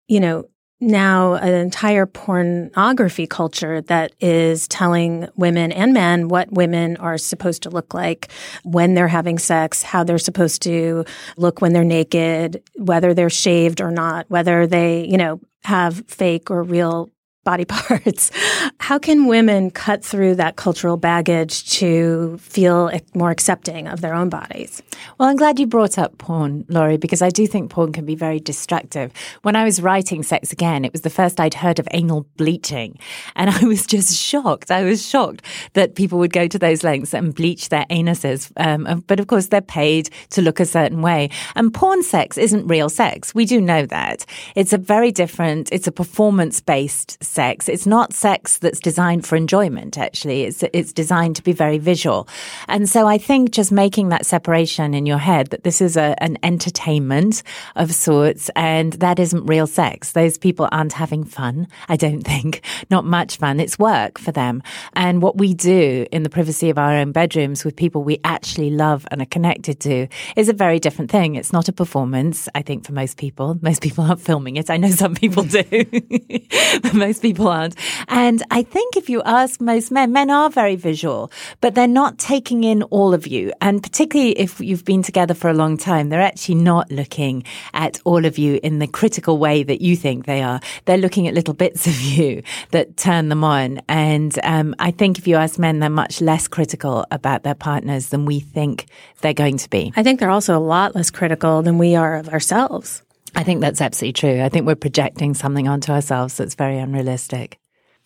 you 0.08 0.20
know, 0.20 0.44
now 0.82 1.34
an 1.34 1.54
entire 1.54 2.06
pornography 2.06 3.26
culture 3.26 3.80
that 3.82 4.12
is 4.20 4.66
telling 4.66 5.28
women 5.36 5.70
and 5.70 5.94
men 5.94 6.26
what 6.26 6.50
women 6.52 6.96
are 6.96 7.16
supposed 7.16 7.62
to 7.62 7.70
look 7.70 7.94
like 7.94 8.28
when 8.64 8.94
they're 8.94 9.08
having 9.08 9.38
sex, 9.38 9.82
how 9.82 10.02
they're 10.02 10.18
supposed 10.18 10.60
to 10.62 11.04
look 11.36 11.60
when 11.60 11.72
they're 11.72 11.84
naked, 11.84 12.62
whether 12.74 13.14
they're 13.14 13.30
shaved 13.30 13.80
or 13.80 13.92
not, 13.92 14.28
whether 14.28 14.66
they, 14.66 15.06
you 15.06 15.16
know, 15.16 15.40
have 15.64 16.04
fake 16.08 16.50
or 16.50 16.62
real 16.62 17.11
body 17.44 17.64
parts. 17.68 18.30
How 18.78 18.98
can 18.98 19.26
women 19.26 19.70
cut 19.70 20.04
through 20.04 20.36
that 20.36 20.56
cultural 20.56 20.96
baggage 20.96 21.70
to 21.78 22.38
feel 22.38 22.90
more 23.14 23.30
accepting 23.30 23.88
of 23.88 24.00
their 24.00 24.14
own 24.14 24.28
bodies? 24.28 24.82
Well, 25.18 25.28
I'm 25.28 25.36
glad 25.36 25.58
you 25.58 25.66
brought 25.66 25.98
up 25.98 26.18
porn, 26.18 26.64
Lori, 26.68 26.96
because 26.96 27.22
I 27.22 27.30
do 27.30 27.46
think 27.46 27.70
porn 27.70 27.92
can 27.92 28.04
be 28.04 28.14
very 28.14 28.40
destructive. 28.40 29.12
When 29.42 29.56
I 29.56 29.64
was 29.64 29.82
writing 29.82 30.22
Sex 30.22 30.52
Again, 30.52 30.84
it 30.84 30.92
was 30.92 31.02
the 31.02 31.10
first 31.10 31.40
I'd 31.40 31.54
heard 31.54 31.78
of 31.78 31.88
anal 31.92 32.26
bleaching. 32.36 32.98
And 33.36 33.50
I 33.50 33.64
was 33.64 33.86
just 33.86 34.16
shocked. 34.16 34.70
I 34.70 34.84
was 34.84 35.06
shocked 35.06 35.42
that 35.74 35.94
people 35.94 36.18
would 36.18 36.32
go 36.32 36.46
to 36.46 36.58
those 36.58 36.84
lengths 36.84 37.14
and 37.14 37.34
bleach 37.34 37.68
their 37.68 37.86
anuses. 37.90 38.52
Um, 38.56 39.04
but 39.06 39.20
of 39.20 39.26
course, 39.26 39.46
they're 39.46 39.60
paid 39.60 40.10
to 40.30 40.42
look 40.42 40.60
a 40.60 40.66
certain 40.66 41.02
way. 41.02 41.30
And 41.56 41.72
porn 41.72 42.02
sex 42.02 42.38
isn't 42.38 42.66
real 42.66 42.88
sex. 42.88 43.34
We 43.34 43.44
do 43.44 43.60
know 43.60 43.86
that. 43.86 44.24
It's 44.54 44.72
a 44.72 44.78
very 44.78 45.10
different, 45.10 45.72
it's 45.72 45.86
a 45.86 45.92
performance 45.92 46.60
based 46.60 47.22
sex. 47.32 47.68
It's 47.68 47.86
not 47.86 48.12
sex 48.12 48.58
that's 48.58 48.78
designed 48.78 49.26
for 49.26 49.36
enjoyment, 49.36 49.98
actually. 49.98 50.42
It's, 50.42 50.62
it's 50.72 50.92
designed 50.92 51.36
to 51.36 51.42
be 51.42 51.52
very 51.52 51.78
visual. 51.78 52.28
And 52.68 52.88
so 52.88 53.06
I 53.06 53.18
think 53.18 53.50
just 53.50 53.72
making 53.72 54.10
that 54.10 54.26
separation 54.26 54.94
in 54.94 55.06
your 55.06 55.18
head 55.18 55.48
that 55.48 55.64
this 55.64 55.80
is 55.80 55.96
a, 55.96 56.14
an 56.22 56.38
entertainment 56.42 57.42
of 57.74 57.94
sorts 57.94 58.50
and 58.54 58.92
that 58.94 59.18
isn't 59.18 59.46
real 59.46 59.66
sex. 59.66 60.12
Those 60.12 60.36
people 60.38 60.68
aren't 60.70 60.92
having 60.92 61.24
fun. 61.24 61.68
I 61.88 61.96
don't 61.96 62.22
think. 62.32 62.62
Not 62.90 63.04
much 63.04 63.38
fun. 63.38 63.60
It's 63.60 63.78
work 63.78 64.18
for 64.18 64.32
them. 64.32 64.62
And 64.92 65.22
what 65.22 65.38
we 65.38 65.54
do 65.54 66.06
in 66.12 66.22
the 66.22 66.30
privacy 66.30 66.68
of 66.70 66.78
our 66.78 66.92
own 66.92 67.12
bedrooms 67.12 67.64
with 67.64 67.76
people 67.76 68.04
we 68.04 68.20
actually 68.24 68.70
love 68.70 69.06
and 69.10 69.22
are 69.22 69.26
connected 69.26 69.80
to 69.80 70.08
is 70.36 70.48
a 70.48 70.52
very 70.52 70.78
different 70.78 71.10
thing. 71.10 71.36
It's 71.36 71.52
not 71.52 71.68
a 71.68 71.72
performance, 71.72 72.48
I 72.54 72.62
think, 72.62 72.84
for 72.84 72.92
most 72.92 73.16
people. 73.16 73.58
Most 73.62 73.80
people 73.82 74.04
aren't 74.08 74.20
filming 74.20 74.56
it. 74.56 74.68
I 74.70 74.76
know 74.76 74.90
some 74.90 75.14
people 75.14 75.44
do, 75.44 75.62
but 76.82 76.94
most 76.94 77.21
people 77.22 77.48
aren't. 77.48 77.76
And 78.08 78.42
I 78.50 78.62
think 78.62 78.96
if 78.96 79.08
you 79.08 79.22
ask 79.22 79.60
most 79.60 79.90
men, 79.90 80.12
men 80.12 80.28
are 80.30 80.50
very 80.50 80.76
visual, 80.76 81.30
but 81.60 81.74
they're 81.74 81.88
not 81.88 82.18
taking 82.18 82.64
in 82.64 82.82
all 82.84 83.14
of 83.14 83.26
you. 83.26 83.52
And 83.60 83.82
particularly 83.82 84.32
if 84.32 84.60
you've 84.60 84.84
been 84.84 85.02
together 85.02 85.32
for 85.34 85.48
a 85.48 85.54
long 85.54 85.76
time, 85.78 86.08
they're 86.08 86.20
actually 86.20 86.56
not 86.56 86.90
looking 86.90 87.44
at 87.72 88.00
all 88.04 88.24
of 88.24 88.38
you 88.38 88.60
in 88.62 88.78
the 88.80 88.86
critical 88.86 89.38
way 89.38 89.62
that 89.62 89.80
you 89.80 89.96
think 89.96 90.26
they 90.26 90.42
are. 90.42 90.60
They're 90.84 90.98
looking 90.98 91.26
at 91.28 91.34
little 91.34 91.54
bits 91.54 91.86
of 91.86 91.98
you 92.00 92.42
that 92.72 92.96
turn 92.96 93.28
them 93.28 93.44
on. 93.44 93.80
And 93.88 94.38
um, 94.42 94.74
I 94.78 94.90
think 94.90 95.18
if 95.18 95.26
you 95.26 95.36
ask 95.36 95.58
men, 95.58 95.78
they're 95.78 95.90
much 95.90 96.20
less 96.20 96.48
critical 96.48 97.06
about 97.10 97.44
their 97.44 97.54
partners 97.54 98.08
than 98.08 98.26
we 98.26 98.40
think 98.40 98.86
they're 99.20 99.32
going 99.32 99.58
to 99.58 99.70
be. 99.70 99.92
I 99.96 100.02
think 100.02 100.20
they're 100.20 100.30
also 100.30 100.58
a 100.58 100.60
lot 100.60 100.94
less 100.94 101.10
critical 101.10 101.62
than 101.62 101.78
we 101.78 101.94
are 101.94 102.16
of 102.16 102.28
ourselves. 102.28 103.02
I 103.34 103.42
think 103.42 103.60
that's 103.60 103.80
absolutely 103.80 104.12
true. 104.12 104.42
I 104.42 104.48
think 104.48 104.66
we're 104.66 104.74
projecting 104.74 105.34
something 105.34 105.68
onto 105.68 105.92
ourselves 105.92 106.36
that's 106.36 106.54
very 106.54 106.78
unrealistic. 106.78 107.58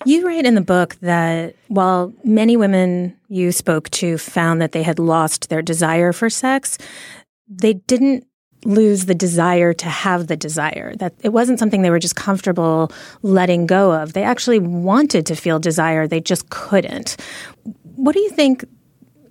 You 0.05 0.27
write 0.27 0.45
in 0.45 0.55
the 0.55 0.61
book 0.61 0.97
that 0.97 1.57
while 1.69 2.13
many 2.23 2.57
women 2.57 3.17
you 3.29 3.51
spoke 3.51 3.89
to 3.91 4.19
found 4.19 4.61
that 4.61 4.73
they 4.73 4.83
had 4.83 4.99
lost 4.99 5.49
their 5.49 5.63
desire 5.63 6.13
for 6.13 6.29
sex, 6.29 6.77
they 7.49 7.75
didn't 7.75 8.27
lose 8.65 9.07
the 9.07 9.15
desire 9.15 9.73
to 9.73 9.87
have 9.87 10.27
the 10.27 10.37
desire. 10.37 10.95
That 10.97 11.15
it 11.23 11.31
wasn't 11.31 11.59
something 11.59 11.83
they 11.83 11.91
were 11.91 11.99
just 11.99 12.17
comfortable 12.17 12.93
letting 13.23 13.67
go 13.67 13.93
of. 13.93 14.13
They 14.13 14.25
actually 14.25 14.59
wanted 14.59 15.25
to 15.27 15.35
feel 15.35 15.59
desire, 15.59 16.07
they 16.07 16.21
just 16.21 16.51
couldn't. 16.51 17.17
What 17.95 18.13
do 18.13 18.21
you 18.21 18.31
think 18.31 18.65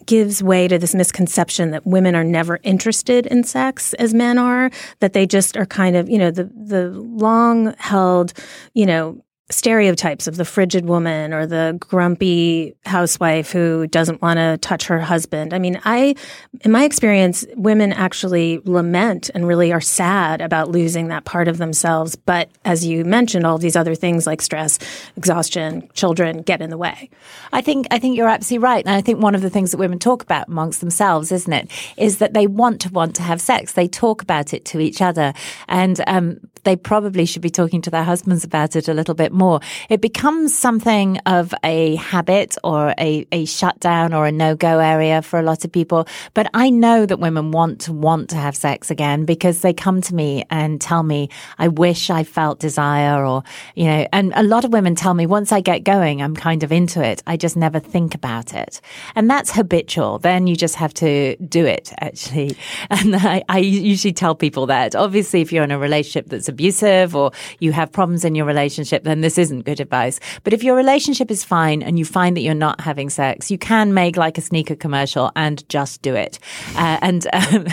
gives 0.06 0.44
way 0.44 0.68
to 0.68 0.78
this 0.78 0.96
misconception 0.96 1.72
that 1.72 1.86
women 1.86 2.16
are 2.16 2.24
never 2.24 2.60
interested 2.64 3.26
in 3.28 3.44
sex 3.44 3.94
as 3.96 4.14
men 4.14 4.38
are, 4.38 4.70
that 5.00 5.14
they 5.14 5.26
just 5.26 5.58
are 5.58 5.66
kind 5.66 5.96
of, 5.96 6.10
you 6.10 6.18
know, 6.18 6.32
the 6.32 6.46
the 6.56 6.90
long 6.92 7.74
held, 7.78 8.34
you 8.74 8.86
know, 8.86 9.22
stereotypes 9.52 10.26
of 10.26 10.38
the 10.38 10.46
frigid 10.46 10.86
woman 10.86 11.32
or 11.32 11.46
the 11.46 11.78
grumpy 11.80 12.76
housewife 12.84 13.52
who 13.52 13.86
doesn't 13.86 14.20
want 14.20 14.38
to 14.38 14.58
touch 14.58 14.88
her 14.88 15.00
husband. 15.00 15.54
I 15.54 15.60
mean, 15.60 15.80
I, 15.86 16.16
in 16.62 16.72
my 16.72 16.84
experience, 16.84 17.46
women 17.56 17.94
actually 17.94 18.60
lament 18.66 19.30
and 19.36 19.48
really 19.48 19.72
are 19.72 19.82
sad 19.82 20.42
about 20.42 20.72
losing 20.72 21.10
that 21.10 21.26
part 21.26 21.48
of 21.48 21.60
themselves. 21.60 22.16
But 22.16 22.50
as 22.66 22.88
you 22.88 23.06
mentioned, 23.06 23.46
all 23.46 23.60
these 23.60 23.76
other 23.76 23.94
things 23.94 24.26
like 24.26 24.42
stress, 24.42 24.80
exhaustion, 25.16 25.90
children 25.94 26.42
get 26.42 26.60
in 26.60 26.72
the 26.72 26.78
way. 26.78 27.12
I 27.54 27.62
think, 27.62 27.86
I 27.92 28.00
think 28.00 28.18
you're 28.18 28.28
absolutely 28.28 28.64
right. 28.64 28.84
And 28.84 28.96
I 28.96 29.02
think 29.02 29.22
one 29.22 29.36
of 29.36 29.42
the 29.42 29.52
things 29.52 29.70
that 29.72 29.78
women 29.78 30.00
talk 30.00 30.24
about 30.24 30.48
amongst 30.48 30.80
themselves, 30.80 31.32
isn't 31.32 31.54
it, 31.54 31.70
is 31.98 32.18
that 32.18 32.34
they 32.34 32.48
want 32.48 32.82
to 32.82 32.90
want 32.90 33.16
to 33.18 33.22
have 33.22 33.40
sex. 33.40 33.74
They 33.74 33.88
talk 33.88 34.24
about 34.24 34.56
it 34.56 34.66
to 34.66 34.80
each 34.80 35.04
other. 35.04 35.34
And, 35.68 36.02
um, 36.08 36.40
they 36.66 36.76
probably 36.76 37.26
should 37.26 37.42
be 37.42 37.50
talking 37.50 37.82
to 37.84 37.90
their 37.90 38.04
husbands 38.04 38.44
about 38.44 38.76
it 38.76 38.88
a 38.88 38.94
little 38.94 39.16
bit 39.16 39.32
more. 39.32 39.62
It 39.90 40.02
becomes 40.02 40.58
something 40.58 41.20
of 41.20 41.54
a 41.64 41.96
habit 41.96 42.58
or 42.64 42.94
a, 43.00 43.26
a 43.32 43.46
shutdown 43.46 44.14
or 44.14 44.26
a 44.26 44.32
no-go 44.32 44.80
area 44.80 45.22
for 45.22 45.40
a 45.40 45.44
lot 45.44 45.64
of 45.64 45.72
people. 45.72 46.08
But 46.34 46.50
I 46.54 46.70
know 46.70 47.06
that 47.06 47.20
women 47.20 47.52
want 47.52 47.82
to 47.82 47.94
want 47.94 48.30
to 48.32 48.36
have 48.36 48.56
sex 48.56 48.92
again 48.92 49.26
because 49.26 49.62
they 49.62 49.74
come 49.74 50.02
to 50.02 50.16
me 50.16 50.44
and 50.50 50.82
tell 50.82 51.04
me, 51.04 51.30
I 51.58 51.68
wish 51.68 52.10
I 52.10 52.24
felt 52.24 52.60
desire 52.60 53.24
or, 53.26 53.44
you 53.76 53.86
know, 53.86 54.08
and 54.12 54.34
a 54.36 54.44
lot 54.44 54.66
of 54.66 54.74
women 54.74 54.96
tell 54.96 55.14
me 55.14 55.26
once 55.26 55.52
I 55.52 55.62
get 55.62 55.84
going, 55.84 56.22
I'm 56.22 56.36
kind 56.36 56.64
of 56.64 56.72
into 56.72 57.04
it. 57.04 57.22
I 57.28 57.38
just 57.38 57.56
never 57.56 57.80
think 57.80 58.16
about 58.16 58.54
it. 58.54 58.82
And 59.16 59.30
that's 59.30 59.52
habitual. 59.52 60.20
Then 60.20 60.48
you 60.48 60.56
just 60.56 60.76
have 60.76 60.94
to 60.96 61.36
do 61.38 61.66
it 61.66 61.94
actually. 62.00 62.58
And 62.90 63.16
I, 63.16 63.44
I 63.50 63.58
usually 63.60 64.14
tell 64.14 64.36
people 64.36 64.68
that 64.68 64.96
obviously 64.96 65.42
if 65.42 65.52
you're 65.52 65.64
in 65.64 65.72
a 65.72 65.78
relationship 65.78 66.30
that's 66.30 66.48
abusive 66.56 67.16
or 67.16 67.32
you 67.60 67.72
have 67.74 67.92
problems 67.92 68.24
in 68.24 68.34
your 68.36 68.46
relationship, 68.46 69.04
then 69.04 69.22
this 69.22 69.38
isn't 69.38 69.66
good 69.66 69.80
advice. 69.80 70.20
But 70.44 70.54
if 70.54 70.64
your 70.64 70.76
relationship 70.76 71.30
is 71.30 71.44
fine 71.44 71.84
and 71.84 72.00
you 72.00 72.06
find 72.06 72.36
that 72.36 72.42
you're 72.42 72.54
not 72.68 72.82
having 72.82 73.10
sex, 73.10 73.52
you 73.52 73.58
can 73.58 73.94
make 73.94 74.16
like 74.18 74.38
a 74.38 74.42
sneaker 74.42 74.76
commercial 74.76 75.32
and 75.36 75.68
just 75.70 76.02
do 76.02 76.16
it. 76.16 76.40
Uh, 76.76 76.98
and 77.02 77.28
um, 77.34 77.66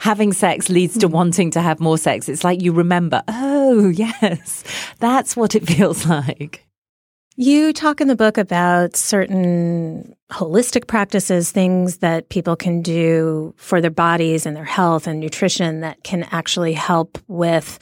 having 0.00 0.32
sex 0.32 0.68
leads 0.68 0.98
to 0.98 1.08
wanting 1.08 1.50
to 1.50 1.60
have 1.60 1.80
more 1.80 1.98
sex. 1.98 2.28
It's 2.28 2.44
like 2.44 2.62
you 2.62 2.72
remember, 2.72 3.22
oh, 3.28 3.88
yes, 3.94 4.64
that's 5.00 5.36
what 5.36 5.54
it 5.54 5.66
feels 5.66 6.06
like. 6.06 6.66
You 7.38 7.74
talk 7.74 8.00
in 8.00 8.08
the 8.08 8.16
book 8.16 8.38
about 8.38 8.96
certain 8.96 10.16
holistic 10.30 10.86
practices, 10.86 11.52
things 11.52 11.98
that 11.98 12.30
people 12.30 12.56
can 12.56 12.80
do 12.80 13.54
for 13.58 13.82
their 13.82 13.90
bodies 13.90 14.46
and 14.46 14.56
their 14.56 14.64
health 14.64 15.06
and 15.06 15.20
nutrition 15.20 15.80
that 15.80 16.02
can 16.02 16.22
actually 16.30 16.72
help 16.72 17.18
with 17.28 17.78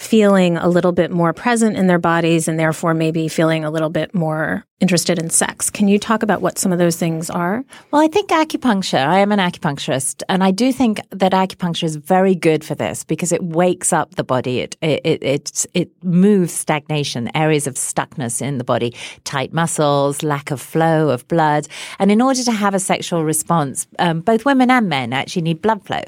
feeling 0.00 0.56
a 0.56 0.66
little 0.66 0.92
bit 0.92 1.10
more 1.10 1.34
present 1.34 1.76
in 1.76 1.86
their 1.86 1.98
bodies 1.98 2.48
and 2.48 2.58
therefore 2.58 2.94
maybe 2.94 3.28
feeling 3.28 3.66
a 3.66 3.70
little 3.70 3.90
bit 3.90 4.14
more 4.14 4.64
interested 4.80 5.18
in 5.18 5.28
sex. 5.28 5.68
Can 5.68 5.88
you 5.88 5.98
talk 5.98 6.22
about 6.22 6.40
what 6.40 6.58
some 6.58 6.72
of 6.72 6.78
those 6.78 6.96
things 6.96 7.28
are? 7.28 7.64
Well, 7.90 8.02
I 8.02 8.08
think 8.08 8.30
acupuncture, 8.30 9.06
I 9.06 9.18
am 9.18 9.30
an 9.30 9.38
acupuncturist, 9.38 10.22
and 10.28 10.42
I 10.42 10.50
do 10.50 10.72
think 10.72 11.00
that 11.10 11.32
acupuncture 11.32 11.84
is 11.84 11.96
very 11.96 12.34
good 12.34 12.64
for 12.64 12.74
this 12.74 13.04
because 13.04 13.30
it 13.30 13.42
wakes 13.42 13.92
up 13.92 14.14
the 14.14 14.24
body. 14.24 14.60
It, 14.60 14.76
it, 14.80 15.22
it, 15.22 15.66
it, 15.74 15.90
moves 16.02 16.54
stagnation, 16.54 17.30
areas 17.36 17.66
of 17.66 17.74
stuckness 17.74 18.40
in 18.40 18.56
the 18.56 18.64
body, 18.64 18.94
tight 19.24 19.52
muscles, 19.52 20.22
lack 20.22 20.50
of 20.50 20.60
flow 20.60 21.10
of 21.10 21.28
blood. 21.28 21.68
And 21.98 22.10
in 22.10 22.22
order 22.22 22.42
to 22.42 22.52
have 22.52 22.74
a 22.74 22.78
sexual 22.78 23.22
response, 23.22 23.86
um, 23.98 24.20
both 24.20 24.46
women 24.46 24.70
and 24.70 24.88
men 24.88 25.12
actually 25.12 25.42
need 25.42 25.60
blood 25.60 25.84
flow. 25.84 26.00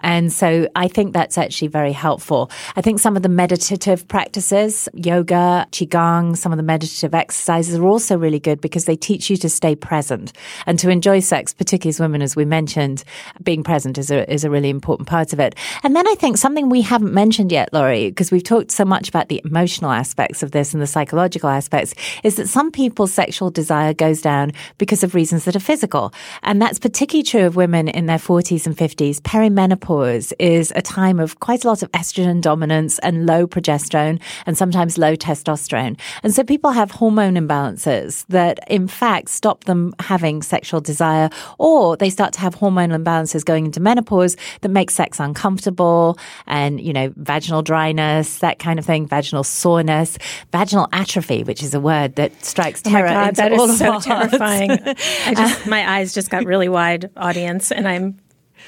And 0.00 0.30
so 0.30 0.68
I 0.76 0.86
think 0.86 1.14
that's 1.14 1.38
actually 1.38 1.68
very 1.68 1.92
helpful. 1.92 2.50
I 2.76 2.82
think 2.82 3.00
some 3.00 3.16
of 3.16 3.22
the 3.22 3.30
meditative 3.38 4.08
practices, 4.08 4.88
yoga, 4.94 5.64
qigong, 5.70 6.36
some 6.36 6.50
of 6.50 6.56
the 6.56 6.62
meditative 6.64 7.14
exercises 7.14 7.76
are 7.76 7.86
also 7.86 8.18
really 8.18 8.40
good 8.40 8.60
because 8.60 8.84
they 8.86 8.96
teach 8.96 9.30
you 9.30 9.36
to 9.36 9.48
stay 9.48 9.76
present 9.76 10.32
and 10.66 10.76
to 10.76 10.90
enjoy 10.90 11.20
sex, 11.20 11.54
particularly 11.54 11.90
as 11.90 12.00
women, 12.00 12.20
as 12.20 12.34
we 12.34 12.44
mentioned, 12.44 13.04
being 13.44 13.62
present 13.62 13.96
is 13.96 14.10
a, 14.10 14.28
is 14.28 14.42
a 14.42 14.50
really 14.50 14.68
important 14.68 15.08
part 15.08 15.32
of 15.32 15.38
it. 15.38 15.54
And 15.84 15.94
then 15.94 16.04
I 16.08 16.16
think 16.16 16.36
something 16.36 16.68
we 16.68 16.82
haven't 16.82 17.14
mentioned 17.14 17.52
yet, 17.52 17.72
Lori, 17.72 18.08
because 18.08 18.32
we've 18.32 18.42
talked 18.42 18.72
so 18.72 18.84
much 18.84 19.08
about 19.08 19.28
the 19.28 19.40
emotional 19.44 19.92
aspects 19.92 20.42
of 20.42 20.50
this 20.50 20.74
and 20.74 20.82
the 20.82 20.88
psychological 20.88 21.48
aspects, 21.48 21.94
is 22.24 22.34
that 22.36 22.48
some 22.48 22.72
people's 22.72 23.12
sexual 23.12 23.50
desire 23.50 23.94
goes 23.94 24.20
down 24.20 24.50
because 24.78 25.04
of 25.04 25.14
reasons 25.14 25.44
that 25.44 25.54
are 25.54 25.60
physical. 25.60 26.12
And 26.42 26.60
that's 26.60 26.80
particularly 26.80 27.22
true 27.22 27.46
of 27.46 27.54
women 27.54 27.86
in 27.86 28.06
their 28.06 28.18
40s 28.18 28.66
and 28.66 28.76
50s. 28.76 29.20
Perimenopause 29.20 30.32
is 30.40 30.72
a 30.74 30.82
time 30.82 31.20
of 31.20 31.38
quite 31.38 31.64
a 31.64 31.68
lot 31.68 31.84
of 31.84 31.92
estrogen 31.92 32.40
dominance 32.40 32.98
and 32.98 33.27
low 33.28 33.46
progesterone 33.46 34.20
and 34.46 34.56
sometimes 34.56 34.98
low 34.98 35.14
testosterone. 35.14 35.98
And 36.22 36.34
so 36.34 36.42
people 36.42 36.70
have 36.72 36.90
hormone 36.90 37.34
imbalances 37.34 38.24
that 38.28 38.58
in 38.68 38.88
fact 38.88 39.28
stop 39.28 39.64
them 39.64 39.94
having 40.00 40.42
sexual 40.42 40.80
desire 40.80 41.28
or 41.58 41.96
they 41.96 42.10
start 42.10 42.32
to 42.34 42.40
have 42.40 42.56
hormonal 42.56 42.96
imbalances 43.02 43.44
going 43.44 43.66
into 43.66 43.80
menopause 43.80 44.36
that 44.62 44.70
make 44.70 44.90
sex 44.90 45.20
uncomfortable 45.20 46.18
and, 46.46 46.80
you 46.80 46.92
know, 46.92 47.12
vaginal 47.16 47.62
dryness, 47.62 48.38
that 48.38 48.58
kind 48.58 48.78
of 48.78 48.86
thing, 48.86 49.06
vaginal 49.06 49.44
soreness, 49.44 50.18
vaginal 50.52 50.88
atrophy, 50.92 51.44
which 51.44 51.62
is 51.62 51.74
a 51.74 51.80
word 51.80 52.14
that 52.16 52.32
strikes 52.44 52.82
oh 52.86 52.90
terror 52.90 53.08
oh 53.08 53.12
God, 53.12 53.28
into 53.28 53.42
that 53.42 53.52
all 53.52 53.64
is 53.64 53.70
of 53.72 53.76
so 53.76 53.92
our 53.92 54.00
terrifying. 54.00 54.70
hearts. 54.70 55.26
I 55.26 55.34
just, 55.36 55.66
my 55.66 55.88
eyes 55.96 56.14
just 56.14 56.30
got 56.30 56.44
really 56.44 56.68
wide, 56.68 57.10
audience, 57.16 57.70
and 57.70 57.86
I'm 57.86 58.18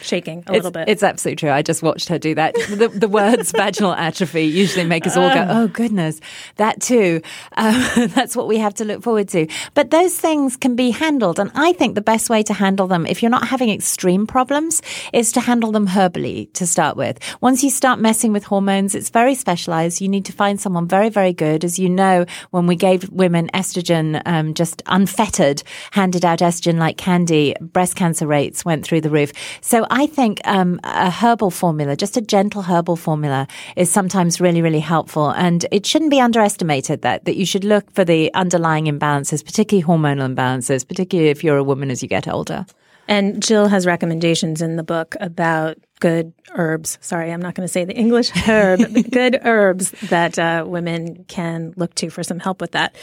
shaking 0.02 0.44
a 0.46 0.52
little 0.52 0.70
bit. 0.70 0.88
It's 0.88 1.02
absolutely 1.02 1.36
true. 1.36 1.50
I 1.50 1.62
just 1.62 1.82
watched 1.82 2.08
her 2.08 2.18
do 2.18 2.34
that. 2.34 2.54
The, 2.54 2.88
the 2.88 3.08
words 3.08 3.52
vaginal 3.56 3.92
atrophy 3.92 4.44
usually 4.44 4.84
make 4.84 5.06
us 5.06 5.16
all 5.16 5.32
go, 5.32 5.46
oh, 5.48 5.68
goodness, 5.68 6.20
that 6.56 6.80
too. 6.80 7.20
Um, 7.56 7.74
that's 8.08 8.36
what 8.36 8.48
we 8.48 8.58
have 8.58 8.74
to 8.74 8.84
look 8.84 9.02
forward 9.02 9.28
to. 9.28 9.46
But 9.74 9.90
those 9.90 10.18
things 10.18 10.56
can 10.56 10.76
be 10.76 10.90
handled. 10.90 11.38
And 11.38 11.50
I 11.54 11.72
think 11.72 11.94
the 11.94 12.00
best 12.00 12.30
way 12.30 12.42
to 12.44 12.52
handle 12.52 12.86
them, 12.86 13.06
if 13.06 13.22
you're 13.22 13.30
not 13.30 13.48
having 13.48 13.70
extreme 13.70 14.26
problems, 14.26 14.82
is 15.12 15.32
to 15.32 15.40
handle 15.40 15.72
them 15.72 15.86
herbally 15.86 16.52
to 16.54 16.66
start 16.66 16.96
with. 16.96 17.18
Once 17.40 17.62
you 17.62 17.70
start 17.70 17.98
messing 18.00 18.32
with 18.32 18.44
hormones, 18.44 18.94
it's 18.94 19.10
very 19.10 19.34
specialized. 19.34 20.00
You 20.00 20.08
need 20.08 20.24
to 20.26 20.32
find 20.32 20.60
someone 20.60 20.88
very, 20.88 21.08
very 21.08 21.32
good. 21.32 21.64
As 21.64 21.78
you 21.78 21.88
know, 21.88 22.26
when 22.50 22.66
we 22.66 22.76
gave 22.76 23.08
women 23.10 23.48
estrogen, 23.54 24.20
um, 24.26 24.54
just 24.54 24.82
unfettered, 24.86 25.62
handed 25.92 26.24
out 26.24 26.40
estrogen 26.40 26.78
like 26.78 26.96
candy, 26.96 27.54
breast 27.60 27.96
cancer 27.96 28.26
rates 28.26 28.64
went 28.64 28.84
through 28.84 29.00
the 29.00 29.10
roof. 29.10 29.32
So 29.60 29.86
I 29.90 30.06
think 30.06 30.40
um, 30.44 30.80
a 30.84 31.10
herbal 31.10 31.50
formula, 31.50 31.96
just 31.96 32.16
a 32.16 32.20
gentle 32.20 32.62
herbal 32.62 32.96
formula, 32.96 33.48
is 33.76 33.90
sometimes 33.90 34.40
really, 34.40 34.62
really 34.62 34.80
helpful. 34.80 35.30
And 35.30 35.66
it 35.72 35.84
shouldn't 35.84 36.12
be 36.12 36.20
underestimated 36.20 37.02
that 37.02 37.24
that 37.24 37.36
you 37.36 37.44
should 37.44 37.64
look 37.64 37.90
for 37.92 38.04
the 38.04 38.32
underlying 38.34 38.84
imbalances, 38.84 39.44
particularly 39.44 39.84
hormonal 39.84 40.32
imbalances, 40.32 40.86
particularly 40.86 41.30
if 41.30 41.42
you're 41.42 41.56
a 41.56 41.64
woman 41.64 41.90
as 41.90 42.02
you 42.02 42.08
get 42.08 42.28
older. 42.28 42.64
And 43.08 43.42
Jill 43.42 43.66
has 43.66 43.86
recommendations 43.86 44.62
in 44.62 44.76
the 44.76 44.84
book 44.84 45.16
about 45.20 45.76
good 45.98 46.32
herbs. 46.54 46.96
Sorry, 47.00 47.32
I'm 47.32 47.42
not 47.42 47.56
going 47.56 47.66
to 47.66 47.72
say 47.72 47.84
the 47.84 47.96
English 47.96 48.30
herb, 48.48 48.80
good 49.10 49.40
herbs 49.42 49.90
that 50.08 50.38
uh, 50.38 50.64
women 50.64 51.24
can 51.24 51.74
look 51.76 51.96
to 51.96 52.10
for 52.10 52.22
some 52.22 52.38
help 52.38 52.60
with 52.60 52.70
that. 52.70 52.94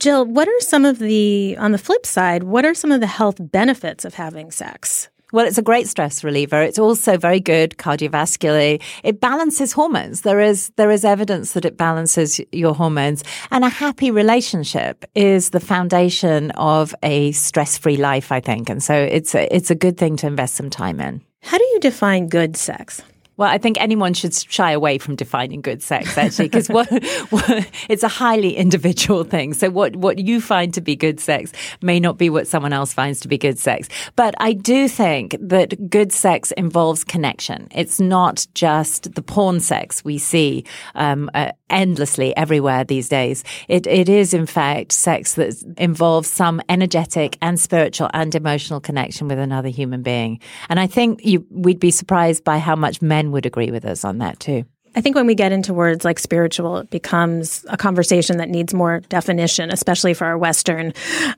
Jill, 0.00 0.26
what 0.26 0.48
are 0.48 0.60
some 0.60 0.84
of 0.84 0.98
the, 0.98 1.56
on 1.58 1.70
the 1.70 1.78
flip 1.78 2.04
side, 2.04 2.42
what 2.42 2.64
are 2.64 2.74
some 2.74 2.90
of 2.90 3.00
the 3.00 3.06
health 3.06 3.36
benefits 3.38 4.04
of 4.04 4.14
having 4.14 4.50
sex? 4.50 5.08
Well, 5.36 5.44
it's 5.44 5.58
a 5.58 5.62
great 5.62 5.86
stress 5.86 6.24
reliever. 6.24 6.62
It's 6.62 6.78
also 6.78 7.18
very 7.18 7.40
good 7.40 7.76
cardiovascularly. 7.76 8.80
It 9.04 9.20
balances 9.20 9.70
hormones. 9.70 10.22
There 10.22 10.40
is 10.40 10.70
there 10.76 10.90
is 10.90 11.04
evidence 11.04 11.52
that 11.52 11.66
it 11.66 11.76
balances 11.76 12.40
your 12.52 12.74
hormones. 12.74 13.22
And 13.50 13.62
a 13.62 13.68
happy 13.68 14.10
relationship 14.10 15.04
is 15.14 15.50
the 15.50 15.60
foundation 15.60 16.52
of 16.52 16.94
a 17.02 17.32
stress-free 17.32 17.98
life, 17.98 18.32
I 18.32 18.40
think. 18.40 18.70
And 18.70 18.82
so 18.82 18.94
it's 18.94 19.34
a, 19.34 19.54
it's 19.54 19.70
a 19.70 19.74
good 19.74 19.98
thing 19.98 20.16
to 20.16 20.26
invest 20.26 20.54
some 20.54 20.70
time 20.70 21.00
in. 21.00 21.20
How 21.42 21.58
do 21.58 21.64
you 21.64 21.80
define 21.80 22.28
good 22.28 22.56
sex? 22.56 23.02
Well, 23.36 23.50
I 23.50 23.58
think 23.58 23.78
anyone 23.80 24.14
should 24.14 24.34
shy 24.34 24.72
away 24.72 24.96
from 24.98 25.14
defining 25.14 25.60
good 25.60 25.82
sex, 25.82 26.16
actually, 26.16 26.48
because 26.48 26.68
what, 26.68 26.88
what, 27.30 27.70
it's 27.88 28.02
a 28.02 28.08
highly 28.08 28.56
individual 28.56 29.24
thing. 29.24 29.52
So 29.52 29.68
what, 29.68 29.94
what 29.96 30.18
you 30.18 30.40
find 30.40 30.72
to 30.74 30.80
be 30.80 30.96
good 30.96 31.20
sex 31.20 31.52
may 31.82 32.00
not 32.00 32.16
be 32.16 32.30
what 32.30 32.46
someone 32.46 32.72
else 32.72 32.94
finds 32.94 33.20
to 33.20 33.28
be 33.28 33.36
good 33.36 33.58
sex. 33.58 33.88
But 34.16 34.34
I 34.38 34.54
do 34.54 34.88
think 34.88 35.36
that 35.40 35.90
good 35.90 36.12
sex 36.12 36.50
involves 36.52 37.04
connection. 37.04 37.68
It's 37.72 38.00
not 38.00 38.46
just 38.54 39.14
the 39.14 39.22
porn 39.22 39.60
sex 39.60 40.02
we 40.02 40.16
see 40.16 40.64
um, 40.94 41.30
uh, 41.34 41.52
endlessly 41.68 42.34
everywhere 42.36 42.84
these 42.84 43.08
days. 43.08 43.44
It, 43.68 43.86
it 43.86 44.08
is, 44.08 44.32
in 44.32 44.46
fact, 44.46 44.92
sex 44.92 45.34
that 45.34 45.62
involves 45.76 46.30
some 46.30 46.62
energetic 46.68 47.36
and 47.42 47.60
spiritual 47.60 48.08
and 48.14 48.34
emotional 48.34 48.80
connection 48.80 49.28
with 49.28 49.38
another 49.38 49.68
human 49.68 50.02
being. 50.02 50.40
And 50.68 50.80
I 50.80 50.86
think 50.86 51.24
you, 51.24 51.46
we'd 51.50 51.80
be 51.80 51.90
surprised 51.90 52.44
by 52.44 52.58
how 52.58 52.76
much 52.76 53.02
men 53.02 53.25
would 53.32 53.46
agree 53.46 53.70
with 53.70 53.84
us 53.84 54.04
on 54.04 54.18
that 54.18 54.40
too. 54.40 54.64
I 54.96 55.02
think 55.02 55.14
when 55.14 55.26
we 55.26 55.34
get 55.34 55.52
into 55.52 55.74
words 55.74 56.06
like 56.06 56.18
spiritual, 56.18 56.78
it 56.78 56.88
becomes 56.88 57.66
a 57.68 57.76
conversation 57.76 58.38
that 58.38 58.48
needs 58.48 58.72
more 58.72 59.00
definition, 59.10 59.70
especially 59.70 60.14
for 60.14 60.24
our 60.24 60.38
Western 60.38 60.94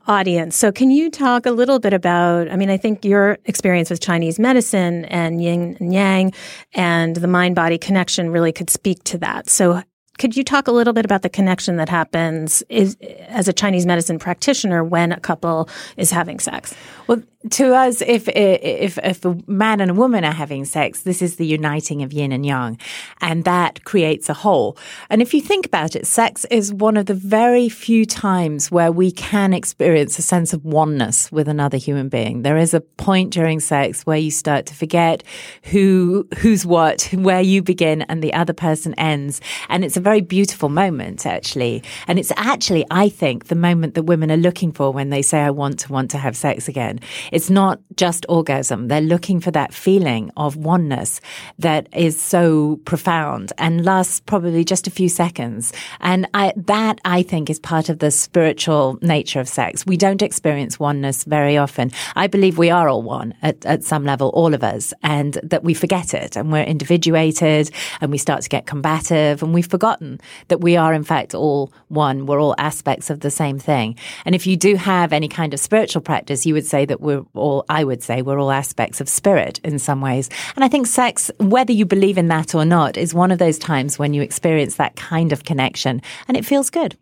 audience. 0.07 0.55
So, 0.55 0.71
can 0.71 0.91
you 0.91 1.11
talk 1.11 1.45
a 1.45 1.51
little 1.51 1.77
bit 1.77 1.91
about? 1.91 2.49
I 2.49 2.55
mean, 2.55 2.69
I 2.69 2.77
think 2.77 3.03
your 3.03 3.37
experience 3.43 3.89
with 3.89 3.99
Chinese 3.99 4.39
medicine 4.39 5.03
and 5.05 5.43
yin 5.43 5.75
and 5.81 5.93
yang 5.93 6.33
and 6.73 7.17
the 7.17 7.27
mind 7.27 7.55
body 7.55 7.77
connection 7.77 8.29
really 8.29 8.53
could 8.53 8.69
speak 8.69 9.03
to 9.05 9.17
that. 9.17 9.49
So, 9.49 9.83
could 10.19 10.35
you 10.35 10.43
talk 10.43 10.67
a 10.67 10.71
little 10.71 10.93
bit 10.93 11.05
about 11.05 11.23
the 11.23 11.29
connection 11.29 11.77
that 11.77 11.89
happens 11.89 12.61
is, 12.69 12.97
as 13.29 13.47
a 13.47 13.53
Chinese 13.53 13.85
medicine 13.85 14.19
practitioner 14.19 14.83
when 14.83 15.11
a 15.11 15.19
couple 15.19 15.69
is 15.97 16.11
having 16.11 16.39
sex? 16.39 16.75
Well, 17.07 17.23
to 17.51 17.73
us, 17.73 18.01
if, 18.01 18.27
if, 18.27 18.97
if 18.97 19.23
a 19.23 19.37
man 19.47 19.79
and 19.79 19.91
a 19.91 19.93
woman 19.93 20.25
are 20.25 20.33
having 20.33 20.65
sex, 20.65 21.03
this 21.03 21.21
is 21.21 21.37
the 21.37 21.45
uniting 21.47 22.03
of 22.03 22.11
yin 22.11 22.33
and 22.33 22.45
yang, 22.45 22.77
and 23.21 23.45
that 23.45 23.85
creates 23.85 24.27
a 24.27 24.33
whole. 24.33 24.77
And 25.09 25.21
if 25.21 25.33
you 25.33 25.39
think 25.39 25.65
about 25.65 25.95
it, 25.95 26.05
sex 26.05 26.45
is 26.51 26.73
one 26.73 26.97
of 26.97 27.05
the 27.05 27.13
very 27.13 27.69
few 27.69 28.05
times 28.05 28.69
where 28.69 28.91
we 28.91 29.09
can 29.09 29.53
experience 29.53 30.19
a 30.19 30.21
sense 30.21 30.51
of 30.51 30.65
oneness 30.65 31.31
with 31.31 31.47
another 31.47 31.77
human 31.77 32.09
being. 32.09 32.41
There 32.41 32.57
is 32.57 32.73
a 32.73 32.81
point 32.81 33.31
during 33.31 33.61
sex 33.61 34.05
where 34.05 34.17
you 34.17 34.31
start 34.31 34.65
to 34.65 34.75
forget 34.75 35.23
who, 35.63 36.27
who's 36.39 36.65
what, 36.65 37.03
where 37.13 37.41
you 37.41 37.63
begin 37.63 38.01
and 38.03 38.21
the 38.21 38.33
other 38.33 38.53
person 38.53 38.93
ends. 38.95 39.39
And 39.69 39.85
it's 39.85 39.95
a 39.95 40.01
very 40.09 40.21
beautiful 40.21 40.69
moment, 40.69 41.27
actually. 41.27 41.83
And 42.07 42.17
it's 42.17 42.31
actually, 42.35 42.83
I 42.89 43.09
think, 43.09 43.45
the 43.45 43.61
moment 43.67 43.93
that 43.93 44.05
women 44.13 44.31
are 44.31 44.37
looking 44.37 44.71
for 44.71 44.91
when 44.91 45.11
they 45.11 45.21
say, 45.21 45.39
I 45.41 45.51
want 45.51 45.77
to 45.81 45.93
want 45.93 46.09
to 46.11 46.17
have 46.17 46.35
sex 46.35 46.67
again. 46.67 46.99
It's 47.31 47.51
not 47.51 47.79
just 47.95 48.25
orgasm. 48.27 48.87
They're 48.87 49.01
looking 49.01 49.39
for 49.39 49.51
that 49.51 49.71
feeling 49.71 50.31
of 50.35 50.55
oneness 50.55 51.21
that 51.59 51.87
is 51.93 52.19
so 52.19 52.77
profound 52.85 53.53
and 53.59 53.85
lasts 53.85 54.19
probably 54.19 54.63
just 54.63 54.87
a 54.87 54.89
few 54.89 55.09
seconds. 55.09 55.73
And 55.99 56.27
I, 56.33 56.53
that 56.55 56.99
I 57.05 57.21
think 57.21 57.51
is 57.51 57.59
part 57.59 57.89
of 57.89 57.99
the 57.99 58.09
spiritual 58.09 58.97
nature 59.03 59.39
of 59.39 59.47
sex. 59.47 59.85
We 59.85 59.95
don't 59.95 60.23
experience 60.23 60.79
oneness 60.79 61.23
very 61.23 61.55
often. 61.55 61.91
I 62.15 62.25
believe 62.25 62.57
we 62.57 62.71
are 62.71 62.89
all 62.89 63.03
one 63.03 63.35
at, 63.43 63.63
at 63.63 63.83
some 63.83 64.05
level, 64.05 64.29
all 64.29 64.55
of 64.55 64.63
us, 64.63 64.91
and 65.03 65.33
that 65.43 65.63
we 65.63 65.75
forget 65.75 66.15
it 66.15 66.35
and 66.35 66.51
we're 66.51 66.63
individuated 66.63 67.69
and 68.01 68.11
we 68.11 68.17
start 68.17 68.41
to 68.41 68.49
get 68.49 68.65
combative 68.65 69.43
and 69.43 69.53
we've 69.53 69.67
forgotten 69.67 69.98
that 70.47 70.61
we 70.61 70.77
are 70.77 70.93
in 70.93 71.03
fact 71.03 71.33
all 71.33 71.71
one. 71.87 72.25
We're 72.25 72.41
all 72.41 72.55
aspects 72.57 73.09
of 73.09 73.19
the 73.19 73.31
same 73.31 73.59
thing. 73.59 73.95
And 74.25 74.35
if 74.35 74.47
you 74.47 74.57
do 74.57 74.75
have 74.75 75.13
any 75.13 75.27
kind 75.27 75.53
of 75.53 75.59
spiritual 75.59 76.01
practice, 76.01 76.45
you 76.45 76.53
would 76.53 76.65
say 76.65 76.85
that 76.85 77.01
we're 77.01 77.23
all, 77.33 77.65
I 77.69 77.83
would 77.83 78.03
say, 78.03 78.21
we're 78.21 78.39
all 78.39 78.51
aspects 78.51 79.01
of 79.01 79.09
spirit 79.09 79.59
in 79.63 79.79
some 79.79 80.01
ways. 80.01 80.29
And 80.55 80.63
I 80.63 80.67
think 80.67 80.87
sex, 80.87 81.31
whether 81.39 81.73
you 81.73 81.85
believe 81.85 82.17
in 82.17 82.27
that 82.29 82.55
or 82.55 82.65
not, 82.65 82.97
is 82.97 83.13
one 83.13 83.31
of 83.31 83.39
those 83.39 83.59
times 83.59 83.99
when 83.99 84.13
you 84.13 84.21
experience 84.21 84.75
that 84.75 84.95
kind 84.95 85.31
of 85.31 85.43
connection 85.43 86.01
and 86.27 86.37
it 86.37 86.45
feels 86.45 86.69
good. 86.69 86.97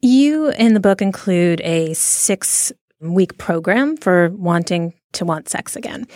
You 0.00 0.50
in 0.50 0.74
the 0.74 0.80
book 0.80 1.00
include 1.00 1.60
a 1.60 1.94
six 1.94 2.72
week 3.00 3.38
program 3.38 3.96
for 3.96 4.30
wanting 4.30 4.94
to 5.12 5.24
want 5.24 5.48
sex 5.48 5.76
again. 5.76 6.06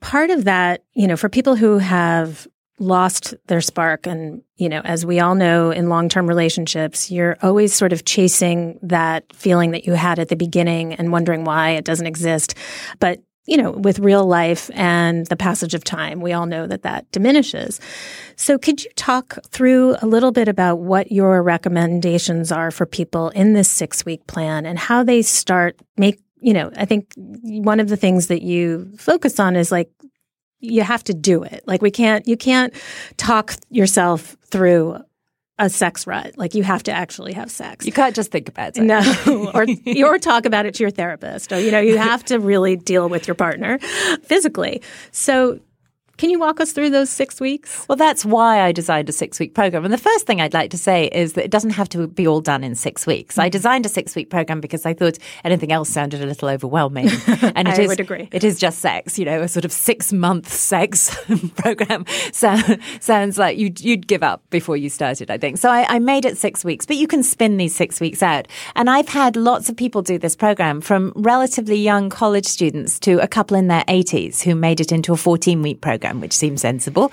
Part 0.00 0.30
of 0.30 0.44
that, 0.44 0.84
you 0.94 1.06
know, 1.06 1.16
for 1.16 1.28
people 1.28 1.56
who 1.56 1.78
have 1.78 2.46
lost 2.78 3.34
their 3.46 3.60
spark. 3.60 4.06
And 4.06 4.42
you 4.56 4.68
know 4.68 4.80
as 4.84 5.06
we 5.06 5.20
all 5.20 5.34
know 5.34 5.70
in 5.70 5.88
long-term 5.88 6.26
relationships 6.26 7.10
you're 7.10 7.36
always 7.42 7.74
sort 7.74 7.92
of 7.92 8.04
chasing 8.04 8.78
that 8.82 9.24
feeling 9.34 9.70
that 9.72 9.86
you 9.86 9.92
had 9.92 10.18
at 10.18 10.28
the 10.28 10.36
beginning 10.36 10.94
and 10.94 11.12
wondering 11.12 11.44
why 11.44 11.70
it 11.70 11.84
doesn't 11.84 12.06
exist. 12.06 12.54
But 12.98 13.20
you 13.46 13.56
know 13.56 13.72
with 13.72 13.98
real 13.98 14.24
life 14.26 14.70
and 14.74 15.26
the 15.26 15.36
passage 15.36 15.74
of 15.74 15.84
time 15.84 16.20
we 16.20 16.32
all 16.32 16.46
know 16.46 16.66
that 16.66 16.82
that 16.82 17.10
diminishes. 17.12 17.80
So 18.36 18.58
could 18.58 18.82
you 18.82 18.90
talk 18.96 19.38
through 19.48 19.96
a 20.02 20.06
little 20.06 20.32
bit 20.32 20.48
about 20.48 20.76
what 20.80 21.12
your 21.12 21.42
recommendations 21.42 22.50
are 22.50 22.70
for 22.70 22.86
people 22.86 23.28
in 23.30 23.52
this 23.52 23.70
6 23.70 24.04
week 24.04 24.26
plan 24.26 24.66
and 24.66 24.78
how 24.78 25.04
they 25.04 25.22
start 25.22 25.78
make 25.96 26.18
you 26.40 26.52
know, 26.52 26.70
I 26.76 26.84
think 26.84 27.10
one 27.16 27.80
of 27.80 27.88
the 27.88 27.96
things 27.96 28.26
that 28.26 28.42
you 28.42 28.92
focus 28.98 29.40
on 29.40 29.56
is 29.56 29.72
like 29.72 29.90
you 30.64 30.82
have 30.82 31.04
to 31.04 31.14
do 31.14 31.42
it. 31.42 31.62
Like 31.66 31.82
we 31.82 31.90
can't, 31.90 32.26
you 32.26 32.36
can't 32.36 32.72
talk 33.16 33.54
yourself 33.70 34.36
through 34.46 34.98
a 35.58 35.70
sex 35.70 36.06
rut. 36.06 36.36
Like 36.36 36.54
you 36.54 36.62
have 36.62 36.82
to 36.84 36.92
actually 36.92 37.32
have 37.34 37.50
sex. 37.50 37.86
You 37.86 37.92
can't 37.92 38.14
just 38.14 38.30
think 38.30 38.48
about 38.48 38.76
it. 38.76 38.82
No, 38.82 39.00
or 39.54 39.66
or 40.04 40.18
talk 40.18 40.46
about 40.46 40.66
it 40.66 40.74
to 40.74 40.82
your 40.82 40.90
therapist. 40.90 41.52
Or 41.52 41.60
you 41.60 41.70
know, 41.70 41.80
you 41.80 41.96
have 41.96 42.24
to 42.24 42.38
really 42.38 42.76
deal 42.76 43.08
with 43.08 43.28
your 43.28 43.34
partner 43.34 43.78
physically. 44.24 44.82
So 45.12 45.60
can 46.16 46.30
you 46.30 46.38
walk 46.38 46.60
us 46.60 46.72
through 46.72 46.90
those 46.90 47.10
six 47.10 47.40
weeks? 47.40 47.86
Well, 47.88 47.96
that's 47.96 48.24
why 48.24 48.60
I 48.60 48.72
designed 48.72 49.08
a 49.08 49.12
six 49.12 49.40
week 49.40 49.54
program. 49.54 49.84
And 49.84 49.92
the 49.92 49.98
first 49.98 50.26
thing 50.26 50.40
I'd 50.40 50.54
like 50.54 50.70
to 50.70 50.78
say 50.78 51.06
is 51.06 51.32
that 51.32 51.44
it 51.44 51.50
doesn't 51.50 51.70
have 51.70 51.88
to 51.90 52.06
be 52.06 52.26
all 52.26 52.40
done 52.40 52.62
in 52.62 52.74
six 52.74 53.06
weeks. 53.06 53.34
Mm-hmm. 53.34 53.42
I 53.42 53.48
designed 53.48 53.86
a 53.86 53.88
six 53.88 54.14
week 54.14 54.30
program 54.30 54.60
because 54.60 54.86
I 54.86 54.94
thought 54.94 55.18
anything 55.44 55.72
else 55.72 55.88
sounded 55.88 56.22
a 56.22 56.26
little 56.26 56.48
overwhelming. 56.48 57.08
And 57.56 57.68
it 57.68 57.78
I 57.78 57.82
is, 57.82 57.88
would 57.88 58.00
agree. 58.00 58.28
It 58.32 58.42
is 58.42 58.58
just 58.58 58.78
sex, 58.78 59.18
you 59.18 59.24
know, 59.24 59.42
a 59.42 59.48
sort 59.48 59.64
of 59.64 59.72
six 59.72 60.12
month 60.12 60.52
sex 60.52 61.14
program 61.56 62.04
so, 62.32 62.56
sounds 63.00 63.38
like 63.38 63.58
you'd, 63.58 63.80
you'd 63.80 64.06
give 64.06 64.22
up 64.22 64.42
before 64.50 64.76
you 64.76 64.88
started, 64.88 65.30
I 65.30 65.38
think. 65.38 65.58
So 65.58 65.70
I, 65.70 65.84
I 65.88 65.98
made 65.98 66.24
it 66.24 66.36
six 66.38 66.64
weeks, 66.64 66.86
but 66.86 66.96
you 66.96 67.06
can 67.06 67.22
spin 67.22 67.56
these 67.56 67.74
six 67.74 68.00
weeks 68.00 68.22
out. 68.22 68.48
And 68.74 68.88
I've 68.88 69.08
had 69.08 69.36
lots 69.36 69.68
of 69.68 69.76
people 69.76 70.02
do 70.02 70.18
this 70.18 70.36
program 70.36 70.80
from 70.80 71.12
relatively 71.16 71.76
young 71.76 72.08
college 72.08 72.46
students 72.46 72.98
to 73.00 73.18
a 73.18 73.28
couple 73.28 73.56
in 73.56 73.68
their 73.68 73.84
80s 73.84 74.42
who 74.42 74.54
made 74.54 74.80
it 74.80 74.90
into 74.90 75.12
a 75.12 75.16
14 75.16 75.60
week 75.62 75.80
program 75.80 76.03
program, 76.04 76.20
which 76.20 76.32
seems 76.32 76.60
sensible 76.60 77.10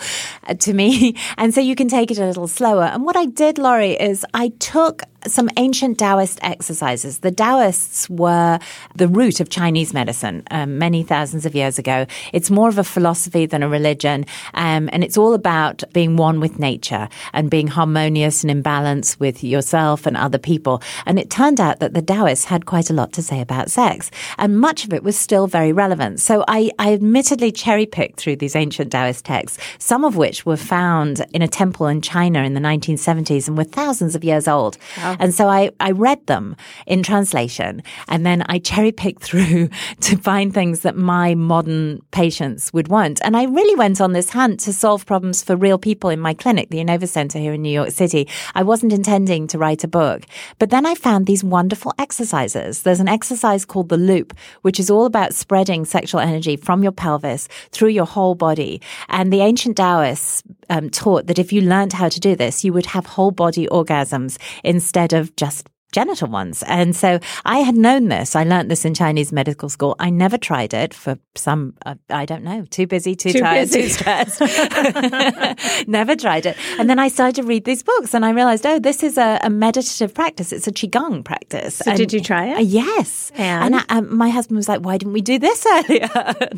uh, 0.48 0.54
to 0.56 0.74
me. 0.74 1.16
And 1.38 1.54
so 1.54 1.62
you 1.62 1.76
can 1.76 1.88
take 1.88 2.12
it 2.12 2.18
a 2.20 2.26
little 2.26 2.48
slower. 2.48 2.84
And 2.84 3.04
what 3.04 3.16
I 3.16 3.26
did, 3.26 3.58
Lori, 3.58 3.92
is 3.92 4.26
I 4.34 4.50
took 4.60 5.04
some 5.28 5.50
ancient 5.58 6.00
Taoist 6.00 6.40
exercises. 6.42 7.20
The 7.20 7.32
Taoists 7.32 8.10
were 8.10 8.60
the 8.96 9.08
root 9.08 9.40
of 9.40 9.50
Chinese 9.50 9.94
medicine 9.94 10.44
um, 10.52 10.78
many 10.78 11.04
thousands 11.04 11.46
of 11.46 11.54
years 11.56 11.78
ago. 11.78 12.06
It's 12.34 12.50
more 12.50 12.70
of 12.70 12.78
a 12.78 12.84
philosophy 12.84 13.46
than 13.46 13.64
a 13.64 13.70
religion, 13.70 14.26
um, 14.54 14.90
and 14.92 15.04
it's 15.04 15.18
all 15.18 15.34
about 15.34 15.84
being 15.94 16.18
one 16.18 16.40
with 16.40 16.60
nature 16.60 17.08
and 17.34 17.50
being 17.50 17.68
harmonious 17.68 18.44
and 18.44 18.52
in 18.52 18.62
balance 18.62 19.20
with 19.20 19.44
yourself 19.44 20.06
and 20.06 20.18
other 20.18 20.40
people. 20.40 20.82
And 21.06 21.20
it 21.20 21.30
turned 21.30 21.60
out 21.60 21.80
that 21.80 21.94
the 21.94 22.02
Taoists 22.02 22.46
had 22.46 22.66
quite 22.66 22.90
a 22.90 22.94
lot 22.94 23.14
to 23.14 23.22
say 23.22 23.42
about 23.42 23.70
sex, 23.70 24.10
and 24.38 24.60
much 24.60 24.86
of 24.86 24.94
it 24.94 25.04
was 25.04 25.18
still 25.18 25.48
very 25.48 25.72
relevant. 25.72 26.20
So 26.20 26.44
I, 26.48 26.72
I 26.80 26.94
admittedly 26.94 27.52
cherry 27.52 27.86
picked 27.86 28.20
through 28.20 28.38
these 28.38 28.56
ancient 28.56 28.81
Taoist 28.90 29.26
texts, 29.26 29.60
some 29.78 30.04
of 30.04 30.16
which 30.16 30.46
were 30.46 30.58
found 30.58 31.26
in 31.34 31.42
a 31.42 31.48
temple 31.48 31.88
in 31.88 32.02
China 32.02 32.44
in 32.44 32.54
the 32.54 32.60
1970s 32.60 33.48
and 33.48 33.58
were 33.58 33.64
thousands 33.64 34.16
of 34.16 34.24
years 34.24 34.48
old. 34.48 34.78
Wow. 34.98 35.18
And 35.20 35.34
so 35.34 35.48
I, 35.48 35.72
I 35.80 35.92
read 35.92 36.26
them 36.28 36.56
in 36.88 37.04
translation 37.04 37.84
and 38.08 38.26
then 38.26 38.44
I 38.48 38.60
cherry 38.60 38.92
picked 38.92 39.24
through 39.32 39.70
to 40.02 40.18
find 40.18 40.54
things 40.54 40.82
that 40.82 40.96
my 40.96 41.36
modern 41.36 42.02
patients 42.12 42.72
would 42.74 42.88
want. 42.88 43.20
And 43.24 43.36
I 43.36 43.44
really 43.44 43.76
went 43.76 44.02
on 44.02 44.14
this 44.14 44.30
hunt 44.30 44.60
to 44.62 44.74
solve 44.74 45.06
problems 45.06 45.44
for 45.44 45.56
real 45.56 45.78
people 45.78 46.10
in 46.10 46.20
my 46.20 46.34
clinic, 46.34 46.70
the 46.70 46.78
YinOva 46.78 47.08
Center 47.08 47.40
here 47.40 47.54
in 47.54 47.62
New 47.62 47.70
York 47.70 47.92
City. 47.92 48.28
I 48.56 48.64
wasn't 48.64 48.94
intending 48.94 49.48
to 49.48 49.58
write 49.58 49.84
a 49.84 49.88
book, 49.88 50.24
but 50.60 50.70
then 50.70 50.86
I 50.86 50.96
found 50.96 51.26
these 51.26 51.44
wonderful 51.44 51.94
exercises. 51.98 52.84
There's 52.84 53.00
an 53.00 53.08
exercise 53.08 53.66
called 53.66 53.90
the 53.90 53.98
loop, 53.98 54.34
which 54.62 54.80
is 54.80 54.90
all 54.90 55.06
about 55.06 55.34
spreading 55.34 55.86
sexual 55.86 56.22
energy 56.22 56.56
from 56.56 56.84
your 56.84 56.92
pelvis 56.92 57.48
through 57.72 57.90
your 57.90 58.06
whole 58.06 58.36
body. 58.36 58.71
And 59.10 59.34
the 59.34 59.42
ancient 59.42 59.78
Taoists 59.78 60.44
um, 60.70 60.90
taught 60.90 61.28
that 61.28 61.40
if 61.40 61.52
you 61.52 61.62
learned 61.62 61.94
how 61.94 62.10
to 62.10 62.20
do 62.20 62.36
this, 62.36 62.64
you 62.64 62.72
would 62.74 62.86
have 62.86 63.06
whole 63.06 63.32
body 63.32 63.68
orgasms 63.68 64.38
instead 64.64 65.14
of 65.14 65.36
just 65.36 65.68
genital 65.92 66.30
ones. 66.30 66.64
And 66.64 66.96
so 66.96 67.20
I 67.46 67.60
had 67.60 67.76
known 67.76 68.08
this. 68.08 68.36
I 68.36 68.44
learned 68.44 68.72
this 68.72 68.86
in 68.86 68.94
Chinese 68.94 69.32
medical 69.32 69.70
school. 69.70 69.96
I 70.00 70.10
never 70.10 70.38
tried 70.38 70.74
it 70.74 70.94
for 70.94 71.18
some, 71.36 71.76
uh, 71.86 71.96
I 72.10 72.26
don't 72.26 72.44
know, 72.44 72.66
too 72.66 72.88
busy, 72.88 73.16
too, 73.16 73.34
too 73.34 73.40
tired, 73.40 73.70
busy. 73.70 73.84
too 73.84 73.90
stressed. 73.90 74.42
never 75.88 76.16
tried 76.16 76.46
it. 76.46 76.58
And 76.80 76.90
then 76.90 77.00
I 77.00 77.10
started 77.10 77.36
to 77.36 77.44
read 77.44 77.66
these 77.66 77.84
books 77.84 78.14
and 78.14 78.26
I 78.26 78.32
realized, 78.32 78.66
oh, 78.66 78.80
this 78.80 79.04
is 79.04 79.18
a, 79.18 79.40
a 79.44 79.50
meditative 79.50 80.14
practice. 80.14 80.52
It's 80.52 80.68
a 80.68 80.72
Qigong 80.72 81.24
practice. 81.24 81.76
So 81.76 81.92
and, 81.92 81.98
did 81.98 82.14
you 82.14 82.22
try 82.22 82.48
it? 82.48 82.58
Uh, 82.58 82.62
yes. 82.62 83.32
And, 83.36 83.76
and 83.76 83.86
I, 83.90 83.98
um, 83.98 84.16
my 84.16 84.30
husband 84.30 84.58
was 84.58 84.70
like, 84.70 84.82
why 84.82 84.98
didn't 84.98 85.14
we 85.14 85.22
do 85.22 85.40
this 85.40 85.66
earlier? 85.72 86.10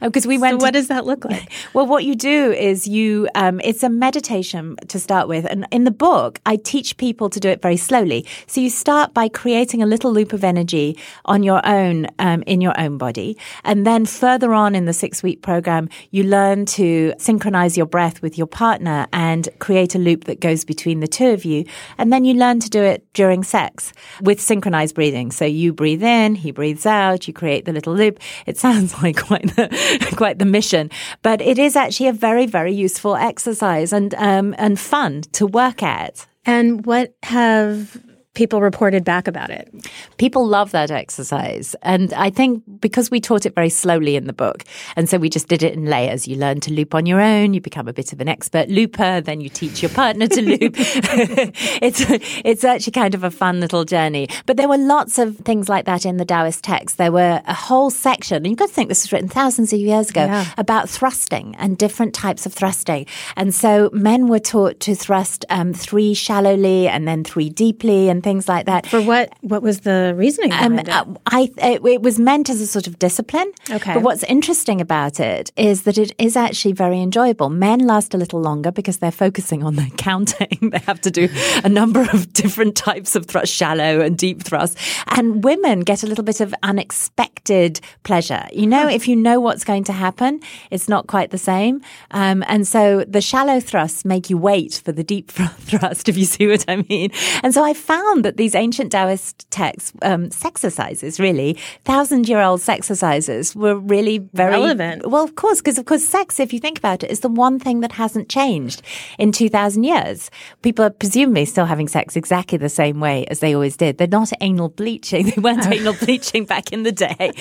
Because 0.00 0.26
we 0.26 0.36
went. 0.36 0.60
So 0.60 0.64
what 0.64 0.72
to, 0.72 0.78
does 0.80 0.88
that 0.88 1.06
look 1.06 1.24
like? 1.24 1.50
Well, 1.74 1.86
what 1.86 2.04
you 2.04 2.14
do 2.14 2.52
is 2.52 2.86
you, 2.86 3.28
um, 3.34 3.60
it's 3.60 3.82
a 3.82 3.88
meditation 3.88 4.76
to 4.88 4.98
start 4.98 5.28
with. 5.28 5.46
And 5.46 5.66
in 5.70 5.84
the 5.84 5.90
book, 5.90 6.40
I 6.44 6.56
teach 6.56 6.96
people 6.96 7.30
to 7.30 7.40
do 7.40 7.48
it 7.48 7.62
very 7.62 7.76
slowly. 7.76 8.26
So 8.46 8.60
you 8.60 8.68
start 8.82 9.14
by 9.14 9.28
creating 9.28 9.80
a 9.80 9.86
little 9.86 10.12
loop 10.12 10.32
of 10.32 10.42
energy 10.42 10.98
on 11.24 11.44
your 11.44 11.64
own 11.64 12.08
um, 12.18 12.42
in 12.48 12.60
your 12.60 12.74
own 12.80 12.98
body. 12.98 13.38
And 13.62 13.86
then 13.86 14.06
further 14.06 14.52
on 14.52 14.74
in 14.74 14.86
the 14.86 14.92
six 14.92 15.22
week 15.22 15.40
program, 15.40 15.88
you 16.10 16.24
learn 16.24 16.66
to 16.78 17.14
synchronize 17.16 17.76
your 17.76 17.86
breath 17.86 18.20
with 18.22 18.36
your 18.36 18.48
partner 18.48 19.06
and 19.12 19.48
create 19.60 19.94
a 19.94 20.00
loop 20.00 20.24
that 20.24 20.40
goes 20.40 20.64
between 20.64 20.98
the 20.98 21.06
two 21.06 21.28
of 21.28 21.44
you. 21.44 21.64
And 21.96 22.12
then 22.12 22.24
you 22.24 22.34
learn 22.34 22.58
to 22.58 22.68
do 22.68 22.82
it 22.82 23.06
during 23.12 23.44
sex 23.44 23.92
with 24.20 24.40
synchronized 24.40 24.96
breathing. 24.96 25.30
So 25.30 25.44
you 25.44 25.72
breathe 25.72 26.02
in, 26.02 26.34
he 26.34 26.50
breathes 26.50 26.84
out, 26.84 27.28
you 27.28 27.32
create 27.32 27.66
the 27.66 27.72
little 27.72 27.94
loop. 27.94 28.18
It 28.46 28.58
sounds 28.66 29.00
like 29.00 29.16
quite 29.16 29.54
the, 29.54 29.68
quite 30.16 30.40
the 30.40 30.44
mission, 30.44 30.90
but 31.22 31.40
it 31.40 31.56
is 31.56 31.76
actually 31.76 32.08
a 32.08 32.12
very, 32.12 32.46
very 32.46 32.74
useful 32.74 33.14
exercise 33.14 33.92
and, 33.92 34.12
um, 34.16 34.56
and 34.58 34.80
fun 34.80 35.20
to 35.38 35.46
work 35.46 35.84
at. 35.84 36.26
And 36.44 36.84
what 36.84 37.14
have 37.22 38.02
people 38.34 38.60
reported 38.60 39.04
back 39.04 39.28
about 39.28 39.50
it? 39.50 39.72
People 40.16 40.46
love 40.46 40.70
that 40.72 40.90
exercise. 40.90 41.76
And 41.82 42.12
I 42.14 42.30
think 42.30 42.62
because 42.80 43.10
we 43.10 43.20
taught 43.20 43.46
it 43.46 43.54
very 43.54 43.68
slowly 43.68 44.16
in 44.16 44.26
the 44.26 44.32
book, 44.32 44.64
and 44.96 45.08
so 45.08 45.18
we 45.18 45.28
just 45.28 45.48
did 45.48 45.62
it 45.62 45.74
in 45.74 45.86
layers. 45.86 46.26
You 46.26 46.36
learn 46.36 46.60
to 46.60 46.72
loop 46.72 46.94
on 46.94 47.06
your 47.06 47.20
own, 47.20 47.54
you 47.54 47.60
become 47.60 47.88
a 47.88 47.92
bit 47.92 48.12
of 48.12 48.20
an 48.20 48.28
expert 48.28 48.68
looper, 48.68 49.20
then 49.20 49.40
you 49.40 49.48
teach 49.48 49.82
your 49.82 49.90
partner 49.90 50.26
to 50.28 50.42
loop. 50.42 50.74
it's, 50.76 52.04
it's 52.44 52.64
actually 52.64 52.92
kind 52.92 53.14
of 53.14 53.24
a 53.24 53.30
fun 53.30 53.60
little 53.60 53.84
journey. 53.84 54.28
But 54.46 54.56
there 54.56 54.68
were 54.68 54.78
lots 54.78 55.18
of 55.18 55.36
things 55.38 55.68
like 55.68 55.84
that 55.84 56.06
in 56.06 56.16
the 56.16 56.24
Taoist 56.24 56.64
text. 56.64 56.98
There 56.98 57.12
were 57.12 57.42
a 57.46 57.54
whole 57.54 57.90
section, 57.90 58.36
and 58.38 58.46
you've 58.46 58.58
got 58.58 58.68
to 58.68 58.74
think 58.74 58.88
this 58.88 59.04
was 59.04 59.12
written 59.12 59.28
thousands 59.28 59.72
of 59.72 59.78
years 59.78 60.10
ago, 60.10 60.24
yeah. 60.24 60.46
about 60.56 60.88
thrusting 60.88 61.54
and 61.56 61.76
different 61.76 62.14
types 62.14 62.46
of 62.46 62.54
thrusting. 62.54 63.06
And 63.36 63.54
so 63.54 63.90
men 63.92 64.28
were 64.28 64.38
taught 64.38 64.80
to 64.80 64.94
thrust 64.94 65.44
um, 65.50 65.72
three 65.72 66.14
shallowly 66.14 66.88
and 66.88 67.06
then 67.06 67.24
three 67.24 67.50
deeply 67.50 68.08
and 68.08 68.21
things 68.22 68.48
like 68.48 68.66
that. 68.66 68.86
For 68.86 69.00
what? 69.00 69.32
What 69.40 69.62
was 69.62 69.80
the 69.80 70.14
reasoning 70.16 70.52
um, 70.52 70.76
behind 70.76 70.88
um, 70.88 71.16
it? 71.16 71.22
I 71.26 71.50
it, 71.58 71.84
it, 71.84 72.02
was 72.02 72.18
meant 72.18 72.48
as 72.50 72.60
a 72.60 72.66
sort 72.66 72.86
of 72.86 72.98
discipline. 72.98 73.52
Okay. 73.70 73.94
But 73.94 74.02
what's 74.02 74.22
interesting 74.24 74.80
about 74.80 75.20
it 75.20 75.52
is 75.56 75.82
that 75.82 75.98
it 75.98 76.12
is 76.18 76.36
actually 76.36 76.72
very 76.72 77.00
enjoyable. 77.00 77.50
Men 77.50 77.80
last 77.80 78.14
a 78.14 78.16
little 78.16 78.40
longer 78.40 78.70
because 78.70 78.98
they're 78.98 79.10
focusing 79.10 79.62
on 79.62 79.76
their 79.76 79.90
counting. 79.96 80.70
they 80.70 80.78
have 80.80 81.00
to 81.02 81.10
do 81.10 81.28
a 81.64 81.68
number 81.68 82.00
of 82.12 82.32
different 82.32 82.76
types 82.76 83.16
of 83.16 83.26
thrust, 83.26 83.52
shallow 83.52 84.00
and 84.00 84.16
deep 84.16 84.42
thrust. 84.42 84.76
And 85.08 85.44
women 85.44 85.80
get 85.80 86.02
a 86.02 86.06
little 86.06 86.24
bit 86.24 86.40
of 86.40 86.54
unexpected 86.62 87.80
pleasure. 88.02 88.46
You 88.52 88.66
know, 88.66 88.88
if 88.88 89.08
you 89.08 89.16
know 89.16 89.40
what's 89.40 89.64
going 89.64 89.84
to 89.84 89.92
happen, 89.92 90.40
it's 90.70 90.88
not 90.88 91.06
quite 91.06 91.30
the 91.30 91.38
same. 91.38 91.80
Um, 92.10 92.44
and 92.46 92.66
so 92.66 93.04
the 93.04 93.20
shallow 93.20 93.60
thrusts 93.60 94.04
make 94.04 94.30
you 94.30 94.38
wait 94.38 94.80
for 94.84 94.92
the 94.92 95.04
deep 95.04 95.30
thrust, 95.30 96.08
if 96.08 96.16
you 96.16 96.24
see 96.24 96.46
what 96.46 96.64
I 96.68 96.84
mean. 96.88 97.10
And 97.42 97.54
so 97.54 97.64
I 97.64 97.74
found 97.74 98.11
that 98.20 98.36
these 98.36 98.54
ancient 98.54 98.92
Taoist 98.92 99.50
texts, 99.50 99.94
um, 100.02 100.28
sexercises, 100.28 101.18
really, 101.18 101.56
thousand 101.84 102.28
year 102.28 102.42
old 102.42 102.60
sex 102.60 102.82
exercises, 102.82 103.54
were 103.54 103.76
really 103.76 104.18
very 104.34 104.50
relevant. 104.50 105.06
Well, 105.06 105.22
of 105.22 105.36
course, 105.36 105.60
because 105.60 105.78
of 105.78 105.86
course, 105.86 106.04
sex, 106.04 106.40
if 106.40 106.52
you 106.52 106.58
think 106.58 106.78
about 106.78 107.04
it, 107.04 107.10
is 107.10 107.20
the 107.20 107.28
one 107.28 107.60
thing 107.60 107.78
that 107.80 107.92
hasn't 107.92 108.28
changed 108.28 108.82
in 109.18 109.30
2000 109.30 109.84
years. 109.84 110.30
People 110.62 110.84
are 110.84 110.90
presumably 110.90 111.44
still 111.44 111.64
having 111.64 111.86
sex 111.86 112.16
exactly 112.16 112.58
the 112.58 112.68
same 112.68 112.98
way 112.98 113.24
as 113.26 113.38
they 113.38 113.54
always 113.54 113.76
did. 113.76 113.98
They're 113.98 114.08
not 114.08 114.32
anal 114.40 114.68
bleaching. 114.68 115.22
They 115.32 115.40
weren't 115.40 115.66
anal 115.72 115.94
bleaching 115.94 116.44
back 116.44 116.72
in 116.72 116.82
the 116.82 116.92
day. 116.92 117.32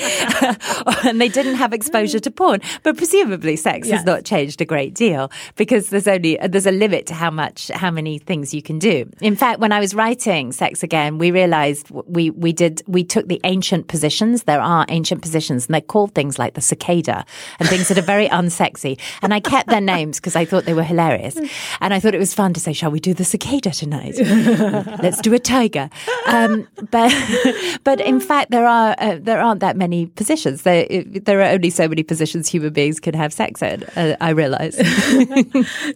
and 1.03 1.19
they 1.19 1.27
didn't 1.27 1.55
have 1.55 1.73
exposure 1.73 2.19
to 2.19 2.31
porn. 2.31 2.61
But 2.83 2.95
presumably 2.95 3.55
sex 3.55 3.87
yes. 3.87 3.97
has 3.97 4.05
not 4.05 4.23
changed 4.23 4.61
a 4.61 4.65
great 4.65 4.93
deal 4.93 5.31
because 5.55 5.89
there's 5.89 6.07
only, 6.07 6.37
there's 6.47 6.67
a 6.67 6.71
limit 6.71 7.07
to 7.07 7.15
how 7.15 7.31
much, 7.31 7.69
how 7.69 7.91
many 7.91 8.19
things 8.19 8.53
you 8.53 8.61
can 8.61 8.79
do. 8.79 9.09
In 9.19 9.35
fact, 9.35 9.59
when 9.59 9.71
I 9.71 9.79
was 9.79 9.93
writing 9.95 10.51
Sex 10.61 10.83
Again, 10.83 11.17
we 11.17 11.31
realized 11.31 11.89
we, 11.89 12.29
we 12.29 12.53
did, 12.53 12.83
we 12.85 13.03
took 13.03 13.27
the 13.27 13.41
ancient 13.45 13.87
positions. 13.87 14.43
There 14.43 14.61
are 14.61 14.85
ancient 14.89 15.23
positions 15.23 15.65
and 15.65 15.73
they're 15.73 15.81
called 15.81 16.13
things 16.13 16.37
like 16.37 16.53
the 16.53 16.61
cicada 16.61 17.25
and 17.59 17.67
things 17.67 17.87
that 17.87 17.97
are 17.97 18.03
very 18.03 18.29
unsexy. 18.39 18.99
And 19.23 19.33
I 19.33 19.39
kept 19.39 19.69
their 19.69 19.81
names 19.81 20.19
because 20.19 20.35
I 20.35 20.45
thought 20.45 20.65
they 20.65 20.75
were 20.75 20.83
hilarious. 20.83 21.35
And 21.79 21.95
I 21.95 21.99
thought 21.99 22.13
it 22.13 22.19
was 22.19 22.33
fun 22.33 22.53
to 22.53 22.59
say, 22.59 22.73
shall 22.73 22.91
we 22.91 22.99
do 22.99 23.13
the 23.13 23.23
cicada 23.23 23.71
tonight? 23.71 24.15
Let's 25.01 25.19
do 25.21 25.33
a 25.33 25.39
tiger. 25.39 25.89
Um, 26.27 26.67
but, 26.91 27.11
but 27.83 27.99
in 27.99 28.19
fact, 28.19 28.51
there 28.51 28.67
are, 28.67 28.93
uh, 28.99 29.17
there 29.19 29.41
aren't 29.41 29.61
that 29.61 29.75
many 29.77 30.05
positions. 30.05 30.61
There, 30.61 30.85
there 31.05 31.41
are 31.41 31.53
only 31.53 31.71
so 31.71 31.87
many 31.87 32.03
positions 32.03 32.47
human 32.47 32.71
beings 32.71 32.99
can 32.99 33.15
have 33.15 33.33
sex 33.33 33.63
in, 33.63 33.83
uh, 33.95 34.15
I 34.21 34.29
realize. 34.29 34.77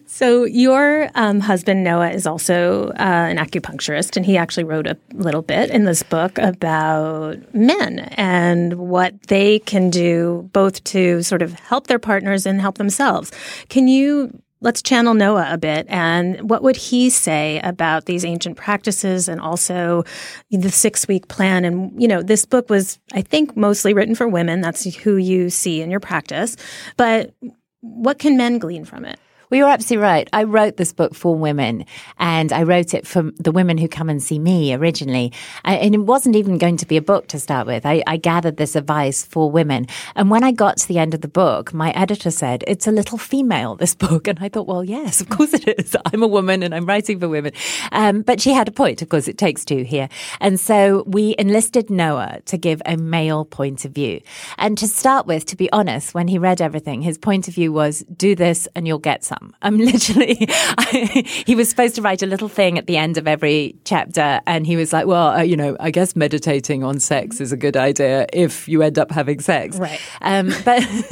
so 0.06 0.44
your 0.44 1.08
um, 1.14 1.38
husband, 1.38 1.84
Noah, 1.84 2.10
is 2.10 2.26
also 2.26 2.88
uh, 2.98 3.26
an 3.30 3.36
acupuncturist, 3.36 4.16
and 4.16 4.26
he 4.26 4.36
actually 4.36 4.55
wrote 4.64 4.86
a 4.86 4.96
little 5.12 5.42
bit 5.42 5.70
in 5.70 5.84
this 5.84 6.02
book 6.02 6.38
about 6.38 7.54
men 7.54 8.00
and 8.16 8.74
what 8.74 9.20
they 9.28 9.58
can 9.60 9.90
do 9.90 10.48
both 10.52 10.82
to 10.84 11.22
sort 11.22 11.42
of 11.42 11.52
help 11.54 11.86
their 11.86 11.98
partners 11.98 12.46
and 12.46 12.60
help 12.60 12.78
themselves. 12.78 13.32
Can 13.68 13.88
you 13.88 14.42
let's 14.60 14.82
channel 14.82 15.14
Noah 15.14 15.48
a 15.50 15.58
bit. 15.58 15.86
And 15.88 16.48
what 16.48 16.62
would 16.62 16.76
he 16.76 17.10
say 17.10 17.60
about 17.60 18.06
these 18.06 18.24
ancient 18.24 18.56
practices 18.56 19.28
and 19.28 19.40
also 19.40 20.04
the 20.50 20.70
six 20.70 21.06
week 21.06 21.28
plan? 21.28 21.64
And, 21.64 22.00
you 22.00 22.08
know, 22.08 22.22
this 22.22 22.44
book 22.44 22.70
was, 22.70 22.98
I 23.12 23.22
think, 23.22 23.56
mostly 23.56 23.94
written 23.94 24.14
for 24.14 24.28
women. 24.28 24.60
That's 24.60 24.84
who 24.96 25.16
you 25.16 25.50
see 25.50 25.82
in 25.82 25.90
your 25.90 26.00
practice. 26.00 26.56
But 26.96 27.34
what 27.80 28.18
can 28.18 28.36
men 28.36 28.58
glean 28.58 28.84
from 28.84 29.04
it? 29.04 29.20
Well, 29.48 29.58
you're 29.58 29.68
absolutely 29.68 30.02
right. 30.02 30.28
I 30.32 30.42
wrote 30.42 30.76
this 30.76 30.92
book 30.92 31.14
for 31.14 31.36
women 31.36 31.84
and 32.18 32.52
I 32.52 32.64
wrote 32.64 32.94
it 32.94 33.06
for 33.06 33.30
the 33.38 33.52
women 33.52 33.78
who 33.78 33.86
come 33.86 34.08
and 34.08 34.20
see 34.20 34.40
me 34.40 34.74
originally. 34.74 35.32
And 35.62 35.94
it 35.94 35.98
wasn't 35.98 36.34
even 36.34 36.58
going 36.58 36.76
to 36.78 36.86
be 36.86 36.96
a 36.96 37.02
book 37.02 37.28
to 37.28 37.38
start 37.38 37.68
with. 37.68 37.86
I, 37.86 38.02
I, 38.08 38.16
gathered 38.16 38.56
this 38.56 38.74
advice 38.74 39.24
for 39.24 39.48
women. 39.48 39.86
And 40.16 40.30
when 40.30 40.42
I 40.42 40.50
got 40.50 40.78
to 40.78 40.88
the 40.88 40.98
end 40.98 41.14
of 41.14 41.20
the 41.20 41.28
book, 41.28 41.72
my 41.72 41.92
editor 41.92 42.32
said, 42.32 42.64
it's 42.66 42.88
a 42.88 42.90
little 42.90 43.18
female, 43.18 43.76
this 43.76 43.94
book. 44.06 44.26
And 44.26 44.40
I 44.40 44.48
thought, 44.48 44.66
well, 44.66 44.82
yes, 44.82 45.20
of 45.20 45.28
course 45.28 45.54
it 45.54 45.78
is. 45.78 45.96
I'm 46.06 46.24
a 46.24 46.26
woman 46.26 46.64
and 46.64 46.74
I'm 46.74 46.86
writing 46.86 47.20
for 47.20 47.28
women. 47.28 47.52
Um, 47.92 48.22
but 48.22 48.40
she 48.40 48.50
had 48.50 48.66
a 48.66 48.72
point. 48.72 49.00
Of 49.00 49.10
course, 49.10 49.28
it 49.28 49.38
takes 49.38 49.64
two 49.64 49.84
here. 49.84 50.08
And 50.40 50.58
so 50.58 51.04
we 51.06 51.36
enlisted 51.38 51.88
Noah 51.88 52.40
to 52.46 52.58
give 52.58 52.82
a 52.84 52.96
male 52.96 53.44
point 53.44 53.84
of 53.84 53.92
view. 53.92 54.22
And 54.58 54.76
to 54.78 54.88
start 54.88 55.26
with, 55.26 55.46
to 55.46 55.56
be 55.56 55.70
honest, 55.70 56.14
when 56.14 56.26
he 56.26 56.36
read 56.36 56.60
everything, 56.60 57.02
his 57.02 57.16
point 57.16 57.46
of 57.46 57.54
view 57.54 57.72
was 57.72 58.04
do 58.16 58.34
this 58.34 58.66
and 58.74 58.88
you'll 58.88 58.98
get 58.98 59.22
some 59.22 59.35
I'm 59.62 59.78
literally, 59.78 60.36
I, 60.48 61.24
he 61.46 61.54
was 61.54 61.68
supposed 61.68 61.94
to 61.96 62.02
write 62.02 62.22
a 62.22 62.26
little 62.26 62.48
thing 62.48 62.78
at 62.78 62.86
the 62.86 62.96
end 62.96 63.18
of 63.18 63.26
every 63.26 63.76
chapter. 63.84 64.40
And 64.46 64.66
he 64.66 64.76
was 64.76 64.92
like, 64.92 65.06
well, 65.06 65.28
uh, 65.28 65.42
you 65.42 65.56
know, 65.56 65.76
I 65.80 65.90
guess 65.90 66.16
meditating 66.16 66.84
on 66.84 67.00
sex 67.00 67.40
is 67.40 67.52
a 67.52 67.56
good 67.56 67.76
idea 67.76 68.26
if 68.32 68.68
you 68.68 68.82
end 68.82 68.98
up 68.98 69.10
having 69.10 69.40
sex. 69.40 69.78
Right. 69.78 70.00
Um, 70.22 70.48
but 70.64 70.80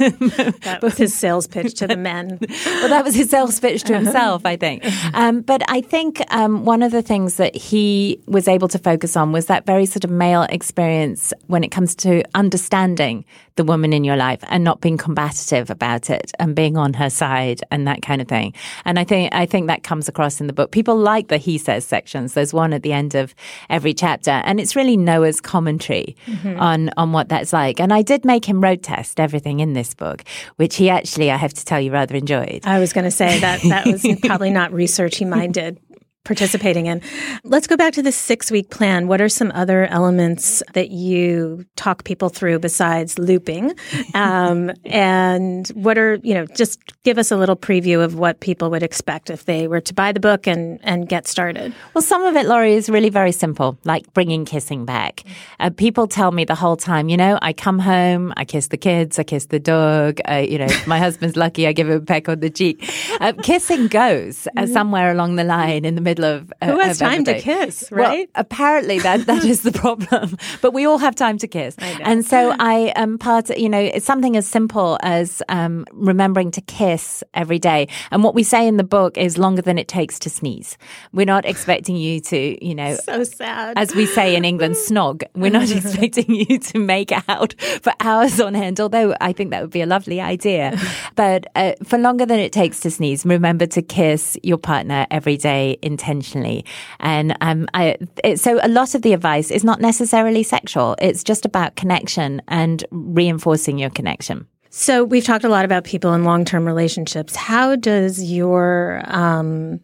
that 0.61 0.79
was 0.81 0.97
his 0.97 1.13
sales 1.13 1.47
pitch 1.47 1.73
to 1.75 1.87
the 1.87 1.97
men. 1.97 2.37
well, 2.65 2.89
that 2.89 3.03
was 3.03 3.15
his 3.15 3.29
sales 3.29 3.59
pitch 3.59 3.83
to 3.83 3.93
himself, 3.93 4.45
I 4.45 4.55
think. 4.55 4.83
Um, 5.13 5.41
but 5.41 5.61
I 5.69 5.81
think 5.81 6.21
um, 6.33 6.65
one 6.65 6.81
of 6.81 6.91
the 6.91 7.01
things 7.01 7.35
that 7.35 7.55
he 7.55 8.19
was 8.27 8.47
able 8.47 8.67
to 8.69 8.79
focus 8.79 9.15
on 9.15 9.31
was 9.31 9.47
that 9.47 9.65
very 9.65 9.85
sort 9.85 10.03
of 10.03 10.09
male 10.09 10.43
experience 10.43 11.33
when 11.47 11.63
it 11.63 11.69
comes 11.69 11.95
to 11.95 12.23
understanding 12.33 13.25
the 13.55 13.63
woman 13.63 13.93
in 13.93 14.03
your 14.03 14.17
life 14.17 14.43
and 14.49 14.63
not 14.63 14.81
being 14.81 14.97
combative 14.97 15.69
about 15.69 16.09
it 16.09 16.31
and 16.39 16.55
being 16.55 16.77
on 16.77 16.93
her 16.93 17.09
side 17.09 17.61
and 17.71 17.87
that 17.87 18.01
kind 18.01 18.14
of 18.21 18.27
thing. 18.27 18.53
And 18.85 18.99
I 18.99 19.03
think 19.03 19.33
I 19.33 19.45
think 19.45 19.67
that 19.67 19.83
comes 19.83 20.07
across 20.07 20.41
in 20.41 20.47
the 20.47 20.53
book. 20.53 20.71
People 20.71 20.97
like 20.97 21.27
the 21.27 21.37
he 21.37 21.57
says 21.57 21.85
sections. 21.85 22.33
There's 22.33 22.53
one 22.53 22.73
at 22.73 22.83
the 22.83 22.93
end 22.93 23.15
of 23.15 23.35
every 23.69 23.93
chapter, 23.93 24.31
and 24.31 24.59
it's 24.59 24.75
really 24.75 24.97
Noah's 24.97 25.41
commentary 25.41 26.15
mm-hmm. 26.25 26.59
on 26.59 26.89
on 26.97 27.11
what 27.11 27.29
that's 27.29 27.53
like. 27.53 27.79
And 27.79 27.93
I 27.93 28.01
did 28.01 28.25
make 28.25 28.45
him 28.45 28.61
road 28.61 28.83
test 28.83 29.19
everything 29.19 29.59
in 29.59 29.73
this 29.73 29.93
book, 29.93 30.23
which 30.57 30.75
he 30.75 30.89
actually, 30.89 31.31
I 31.31 31.37
have 31.37 31.53
to 31.53 31.65
tell 31.65 31.79
you, 31.79 31.91
rather 31.91 32.15
enjoyed. 32.15 32.61
I 32.63 32.79
was 32.79 32.93
going 32.93 33.05
to 33.05 33.11
say 33.11 33.39
that 33.39 33.61
that 33.63 33.85
was 33.85 34.05
probably 34.23 34.51
not 34.51 34.71
research 34.73 35.17
he 35.17 35.25
minded 35.25 35.79
participating 36.25 36.87
in. 36.87 37.01
Let's 37.43 37.67
go 37.67 37.77
back 37.77 37.93
to 37.93 38.01
the 38.01 38.11
six 38.11 38.51
week 38.51 38.69
plan. 38.69 39.07
What 39.07 39.21
are 39.21 39.29
some 39.29 39.51
other 39.55 39.85
elements 39.85 40.61
that 40.73 40.89
you 40.89 41.65
talk 41.75 42.03
people 42.03 42.29
through 42.29 42.59
besides 42.59 43.17
looping? 43.17 43.73
Um, 44.15 44.71
and 44.85 45.67
what 45.69 45.97
are, 45.97 46.15
you 46.23 46.33
know, 46.33 46.45
just 46.45 46.79
give 47.03 47.17
us 47.17 47.31
a 47.31 47.35
little 47.35 47.55
preview 47.55 48.03
of 48.03 48.15
what 48.15 48.39
people 48.39 48.69
would 48.69 48.81
expect 48.81 49.29
if 49.29 49.45
they 49.45 49.67
were 49.67 49.81
to 49.81 49.93
buy 49.93 50.13
the 50.13 50.21
book 50.21 50.47
and, 50.47 50.79
and 50.83 51.09
get 51.09 51.27
started. 51.27 51.73
Well, 51.93 52.01
some 52.01 52.23
of 52.23 52.35
it, 52.35 52.45
Lori, 52.45 52.73
is 52.73 52.89
really 52.89 53.09
very 53.09 53.33
simple, 53.33 53.77
like 53.83 54.13
bringing 54.13 54.45
kissing 54.45 54.85
back. 54.85 55.23
Uh, 55.59 55.69
people 55.69 56.07
tell 56.07 56.31
me 56.31 56.45
the 56.45 56.55
whole 56.55 56.77
time, 56.77 57.09
you 57.09 57.17
know, 57.17 57.37
I 57.41 57.51
come 57.51 57.77
home, 57.77 58.33
I 58.37 58.45
kiss 58.45 58.67
the 58.67 58.77
kids, 58.77 59.19
I 59.19 59.23
kiss 59.23 59.47
the 59.47 59.59
dog, 59.59 60.21
uh, 60.29 60.35
you 60.35 60.57
know, 60.57 60.67
my 60.87 60.99
husband's 61.05 61.35
lucky, 61.35 61.67
I 61.67 61.73
give 61.73 61.89
him 61.89 61.97
a 61.97 62.01
peck 62.01 62.29
on 62.29 62.39
the 62.39 62.49
cheek. 62.49 62.89
Uh, 63.19 63.33
kissing 63.43 63.87
goes 63.87 64.47
uh, 64.47 64.61
mm-hmm. 64.61 64.73
somewhere 64.73 65.11
along 65.11 65.35
the 65.35 65.43
line 65.43 65.83
in 65.83 65.95
the 65.95 66.01
middle 66.01 66.14
middle 66.15 66.37
of 66.37 66.53
uh, 66.61 66.71
who 66.71 66.79
has 66.79 67.01
of 67.01 67.07
time 67.07 67.23
to 67.25 67.39
kiss, 67.39 67.91
right? 67.91 68.19
Well, 68.19 68.25
apparently 68.35 68.99
that 68.99 69.25
that 69.25 69.43
is 69.43 69.61
the 69.61 69.71
problem, 69.83 70.37
but 70.61 70.73
we 70.73 70.85
all 70.85 70.97
have 70.97 71.15
time 71.15 71.37
to 71.39 71.47
kiss, 71.47 71.75
and 71.79 72.25
so 72.25 72.55
I 72.59 72.93
am 72.95 73.17
part. 73.17 73.49
Of, 73.49 73.57
you 73.57 73.69
know, 73.69 73.79
it's 73.79 74.05
something 74.05 74.37
as 74.37 74.47
simple 74.47 74.97
as 75.01 75.41
um, 75.49 75.85
remembering 75.91 76.51
to 76.51 76.61
kiss 76.61 77.23
every 77.33 77.59
day. 77.59 77.87
And 78.11 78.23
what 78.23 78.35
we 78.35 78.43
say 78.43 78.67
in 78.67 78.77
the 78.77 78.83
book 78.83 79.17
is 79.17 79.37
longer 79.37 79.61
than 79.61 79.77
it 79.77 79.87
takes 79.87 80.19
to 80.19 80.29
sneeze. 80.29 80.77
We're 81.11 81.25
not 81.25 81.45
expecting 81.45 81.95
you 81.95 82.19
to, 82.21 82.65
you 82.65 82.75
know, 82.75 82.95
so 83.03 83.23
sad, 83.23 83.77
as 83.77 83.93
we 83.95 84.05
say 84.05 84.35
in 84.35 84.45
England, 84.45 84.75
snog. 84.75 85.23
We're 85.35 85.51
not 85.51 85.69
expecting 85.69 86.33
you 86.33 86.59
to 86.59 86.79
make 86.79 87.11
out 87.29 87.55
for 87.81 87.93
hours 87.99 88.39
on 88.39 88.55
end. 88.55 88.79
Although 88.79 89.15
I 89.19 89.33
think 89.33 89.51
that 89.51 89.61
would 89.61 89.71
be 89.71 89.81
a 89.81 89.85
lovely 89.85 90.21
idea, 90.21 90.79
but 91.15 91.47
uh, 91.55 91.73
for 91.83 91.97
longer 91.97 92.25
than 92.25 92.39
it 92.39 92.51
takes 92.51 92.79
to 92.81 92.91
sneeze, 92.91 93.25
remember 93.25 93.65
to 93.67 93.81
kiss 93.81 94.37
your 94.43 94.57
partner 94.57 95.07
every 95.11 95.37
day 95.37 95.77
in 95.81 95.97
intentionally. 96.05 96.65
And 96.99 97.35
um, 97.41 97.67
I, 97.73 97.97
it, 98.23 98.39
so 98.39 98.59
a 98.61 98.67
lot 98.67 98.95
of 98.95 99.01
the 99.01 99.13
advice 99.13 99.51
is 99.51 99.63
not 99.63 99.81
necessarily 99.81 100.43
sexual. 100.43 100.95
It's 101.01 101.23
just 101.23 101.45
about 101.45 101.75
connection 101.75 102.41
and 102.47 102.83
reinforcing 102.91 103.77
your 103.79 103.89
connection. 103.89 104.47
So 104.69 105.03
we've 105.03 105.23
talked 105.23 105.45
a 105.45 105.49
lot 105.49 105.65
about 105.65 105.83
people 105.85 106.13
in 106.13 106.23
long-term 106.23 106.65
relationships. 106.65 107.35
How 107.35 107.75
does 107.75 108.23
your 108.23 109.01
um, 109.05 109.79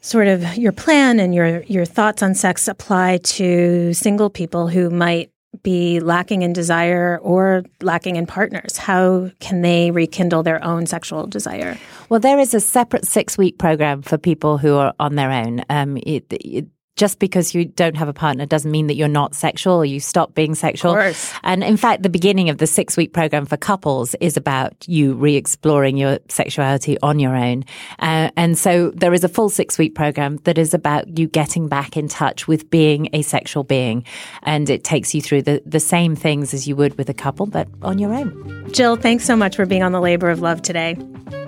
sort 0.00 0.28
of 0.28 0.56
your 0.56 0.72
plan 0.72 1.20
and 1.20 1.34
your 1.34 1.62
your 1.64 1.84
thoughts 1.84 2.22
on 2.22 2.34
sex 2.34 2.68
apply 2.68 3.18
to 3.18 3.92
single 3.92 4.30
people 4.30 4.68
who 4.68 4.88
might 4.88 5.30
be 5.62 6.00
lacking 6.00 6.42
in 6.42 6.52
desire 6.52 7.18
or 7.22 7.62
lacking 7.80 8.16
in 8.16 8.26
partners? 8.26 8.76
How 8.76 9.30
can 9.40 9.62
they 9.62 9.90
rekindle 9.90 10.42
their 10.42 10.62
own 10.64 10.86
sexual 10.86 11.26
desire? 11.26 11.76
Well, 12.08 12.20
there 12.20 12.38
is 12.38 12.54
a 12.54 12.60
separate 12.60 13.06
six 13.06 13.36
week 13.38 13.58
program 13.58 14.02
for 14.02 14.18
people 14.18 14.58
who 14.58 14.76
are 14.76 14.94
on 14.98 15.14
their 15.14 15.30
own. 15.30 15.62
Um, 15.68 15.96
it, 15.98 16.26
it, 16.30 16.66
just 16.98 17.20
because 17.20 17.54
you 17.54 17.64
don't 17.64 17.96
have 17.96 18.08
a 18.08 18.12
partner 18.12 18.44
doesn't 18.44 18.70
mean 18.70 18.88
that 18.88 18.96
you're 18.96 19.08
not 19.08 19.34
sexual 19.34 19.76
or 19.76 19.84
you 19.84 20.00
stop 20.00 20.34
being 20.34 20.54
sexual. 20.54 20.94
And 21.44 21.62
in 21.62 21.76
fact, 21.76 22.02
the 22.02 22.10
beginning 22.10 22.50
of 22.50 22.58
the 22.58 22.66
six 22.66 22.96
week 22.96 23.12
program 23.12 23.46
for 23.46 23.56
couples 23.56 24.14
is 24.20 24.36
about 24.36 24.74
you 24.86 25.14
re 25.14 25.36
exploring 25.36 25.96
your 25.96 26.18
sexuality 26.28 26.98
on 27.00 27.20
your 27.20 27.36
own. 27.36 27.64
Uh, 28.00 28.30
and 28.36 28.58
so 28.58 28.90
there 28.90 29.14
is 29.14 29.22
a 29.22 29.28
full 29.28 29.48
six 29.48 29.78
week 29.78 29.94
program 29.94 30.38
that 30.38 30.58
is 30.58 30.74
about 30.74 31.16
you 31.16 31.28
getting 31.28 31.68
back 31.68 31.96
in 31.96 32.08
touch 32.08 32.48
with 32.48 32.68
being 32.68 33.08
a 33.12 33.22
sexual 33.22 33.62
being. 33.62 34.04
And 34.42 34.68
it 34.68 34.82
takes 34.82 35.14
you 35.14 35.22
through 35.22 35.42
the, 35.42 35.62
the 35.64 35.80
same 35.80 36.16
things 36.16 36.52
as 36.52 36.66
you 36.66 36.74
would 36.74 36.98
with 36.98 37.08
a 37.08 37.14
couple, 37.14 37.46
but 37.46 37.68
on 37.82 37.98
your 37.98 38.12
own. 38.12 38.68
Jill, 38.72 38.96
thanks 38.96 39.24
so 39.24 39.36
much 39.36 39.54
for 39.54 39.66
being 39.66 39.84
on 39.84 39.92
the 39.92 40.00
labor 40.00 40.30
of 40.30 40.40
love 40.40 40.62
today. 40.62 40.96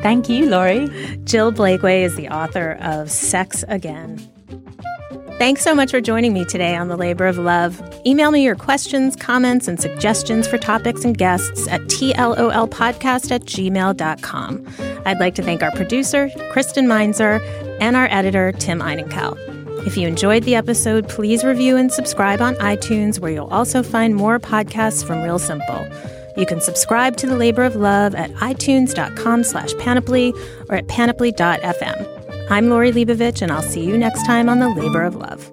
Thank 0.01 0.29
you, 0.29 0.49
Lori. 0.49 0.87
Jill 1.25 1.53
Blakeway 1.53 2.03
is 2.03 2.15
the 2.15 2.29
author 2.29 2.79
of 2.81 3.11
Sex 3.11 3.65
Again. 3.69 4.31
Thanks 5.41 5.63
so 5.63 5.75
much 5.75 5.91
for 5.91 6.03
joining 6.03 6.35
me 6.35 6.45
today 6.45 6.77
on 6.77 6.89
The 6.89 6.99
Labor 6.99 7.25
of 7.25 7.39
Love. 7.39 7.81
Email 8.05 8.31
me 8.31 8.45
your 8.45 8.55
questions, 8.55 9.17
comments, 9.17 9.69
and 9.69 9.81
suggestions 9.81 10.47
for 10.47 10.59
topics 10.59 11.03
and 11.03 11.17
guests 11.17 11.67
at 11.69 11.81
tlolpodcast 11.85 13.31
at 13.31 13.45
gmail.com. 13.45 14.67
I'd 15.07 15.19
like 15.19 15.35
to 15.37 15.43
thank 15.43 15.63
our 15.63 15.71
producer, 15.71 16.29
Kristen 16.53 16.87
Meinzer, 16.87 17.41
and 17.81 17.97
our 17.97 18.07
editor, 18.11 18.53
Tim 18.53 18.81
Einenkel. 18.81 19.87
If 19.87 19.97
you 19.97 20.07
enjoyed 20.07 20.43
the 20.43 20.57
episode, 20.57 21.09
please 21.09 21.43
review 21.43 21.79
and 21.79 21.91
subscribe 21.91 22.43
on 22.43 22.55
iTunes, 22.57 23.19
where 23.19 23.33
you'll 23.33 23.47
also 23.47 23.83
find 23.83 24.15
more 24.15 24.39
podcasts 24.39 25.03
from 25.03 25.23
Real 25.23 25.39
Simple. 25.39 25.89
You 26.37 26.45
can 26.45 26.61
subscribe 26.61 27.17
to 27.17 27.27
The 27.27 27.37
Labor 27.37 27.63
of 27.63 27.77
Love 27.77 28.15
at 28.15 28.31
itunes.com 28.33 29.45
slash 29.45 29.73
panoply 29.79 30.35
or 30.69 30.75
at 30.75 30.87
panoply.fm. 30.89 32.20
I'm 32.51 32.69
Lori 32.69 32.91
Leibovich, 32.91 33.43
and 33.43 33.53
I'll 33.53 33.63
see 33.63 33.85
you 33.85 33.97
next 33.97 34.27
time 34.27 34.49
on 34.49 34.59
The 34.59 34.69
Labor 34.69 35.03
of 35.03 35.15
Love. 35.15 35.53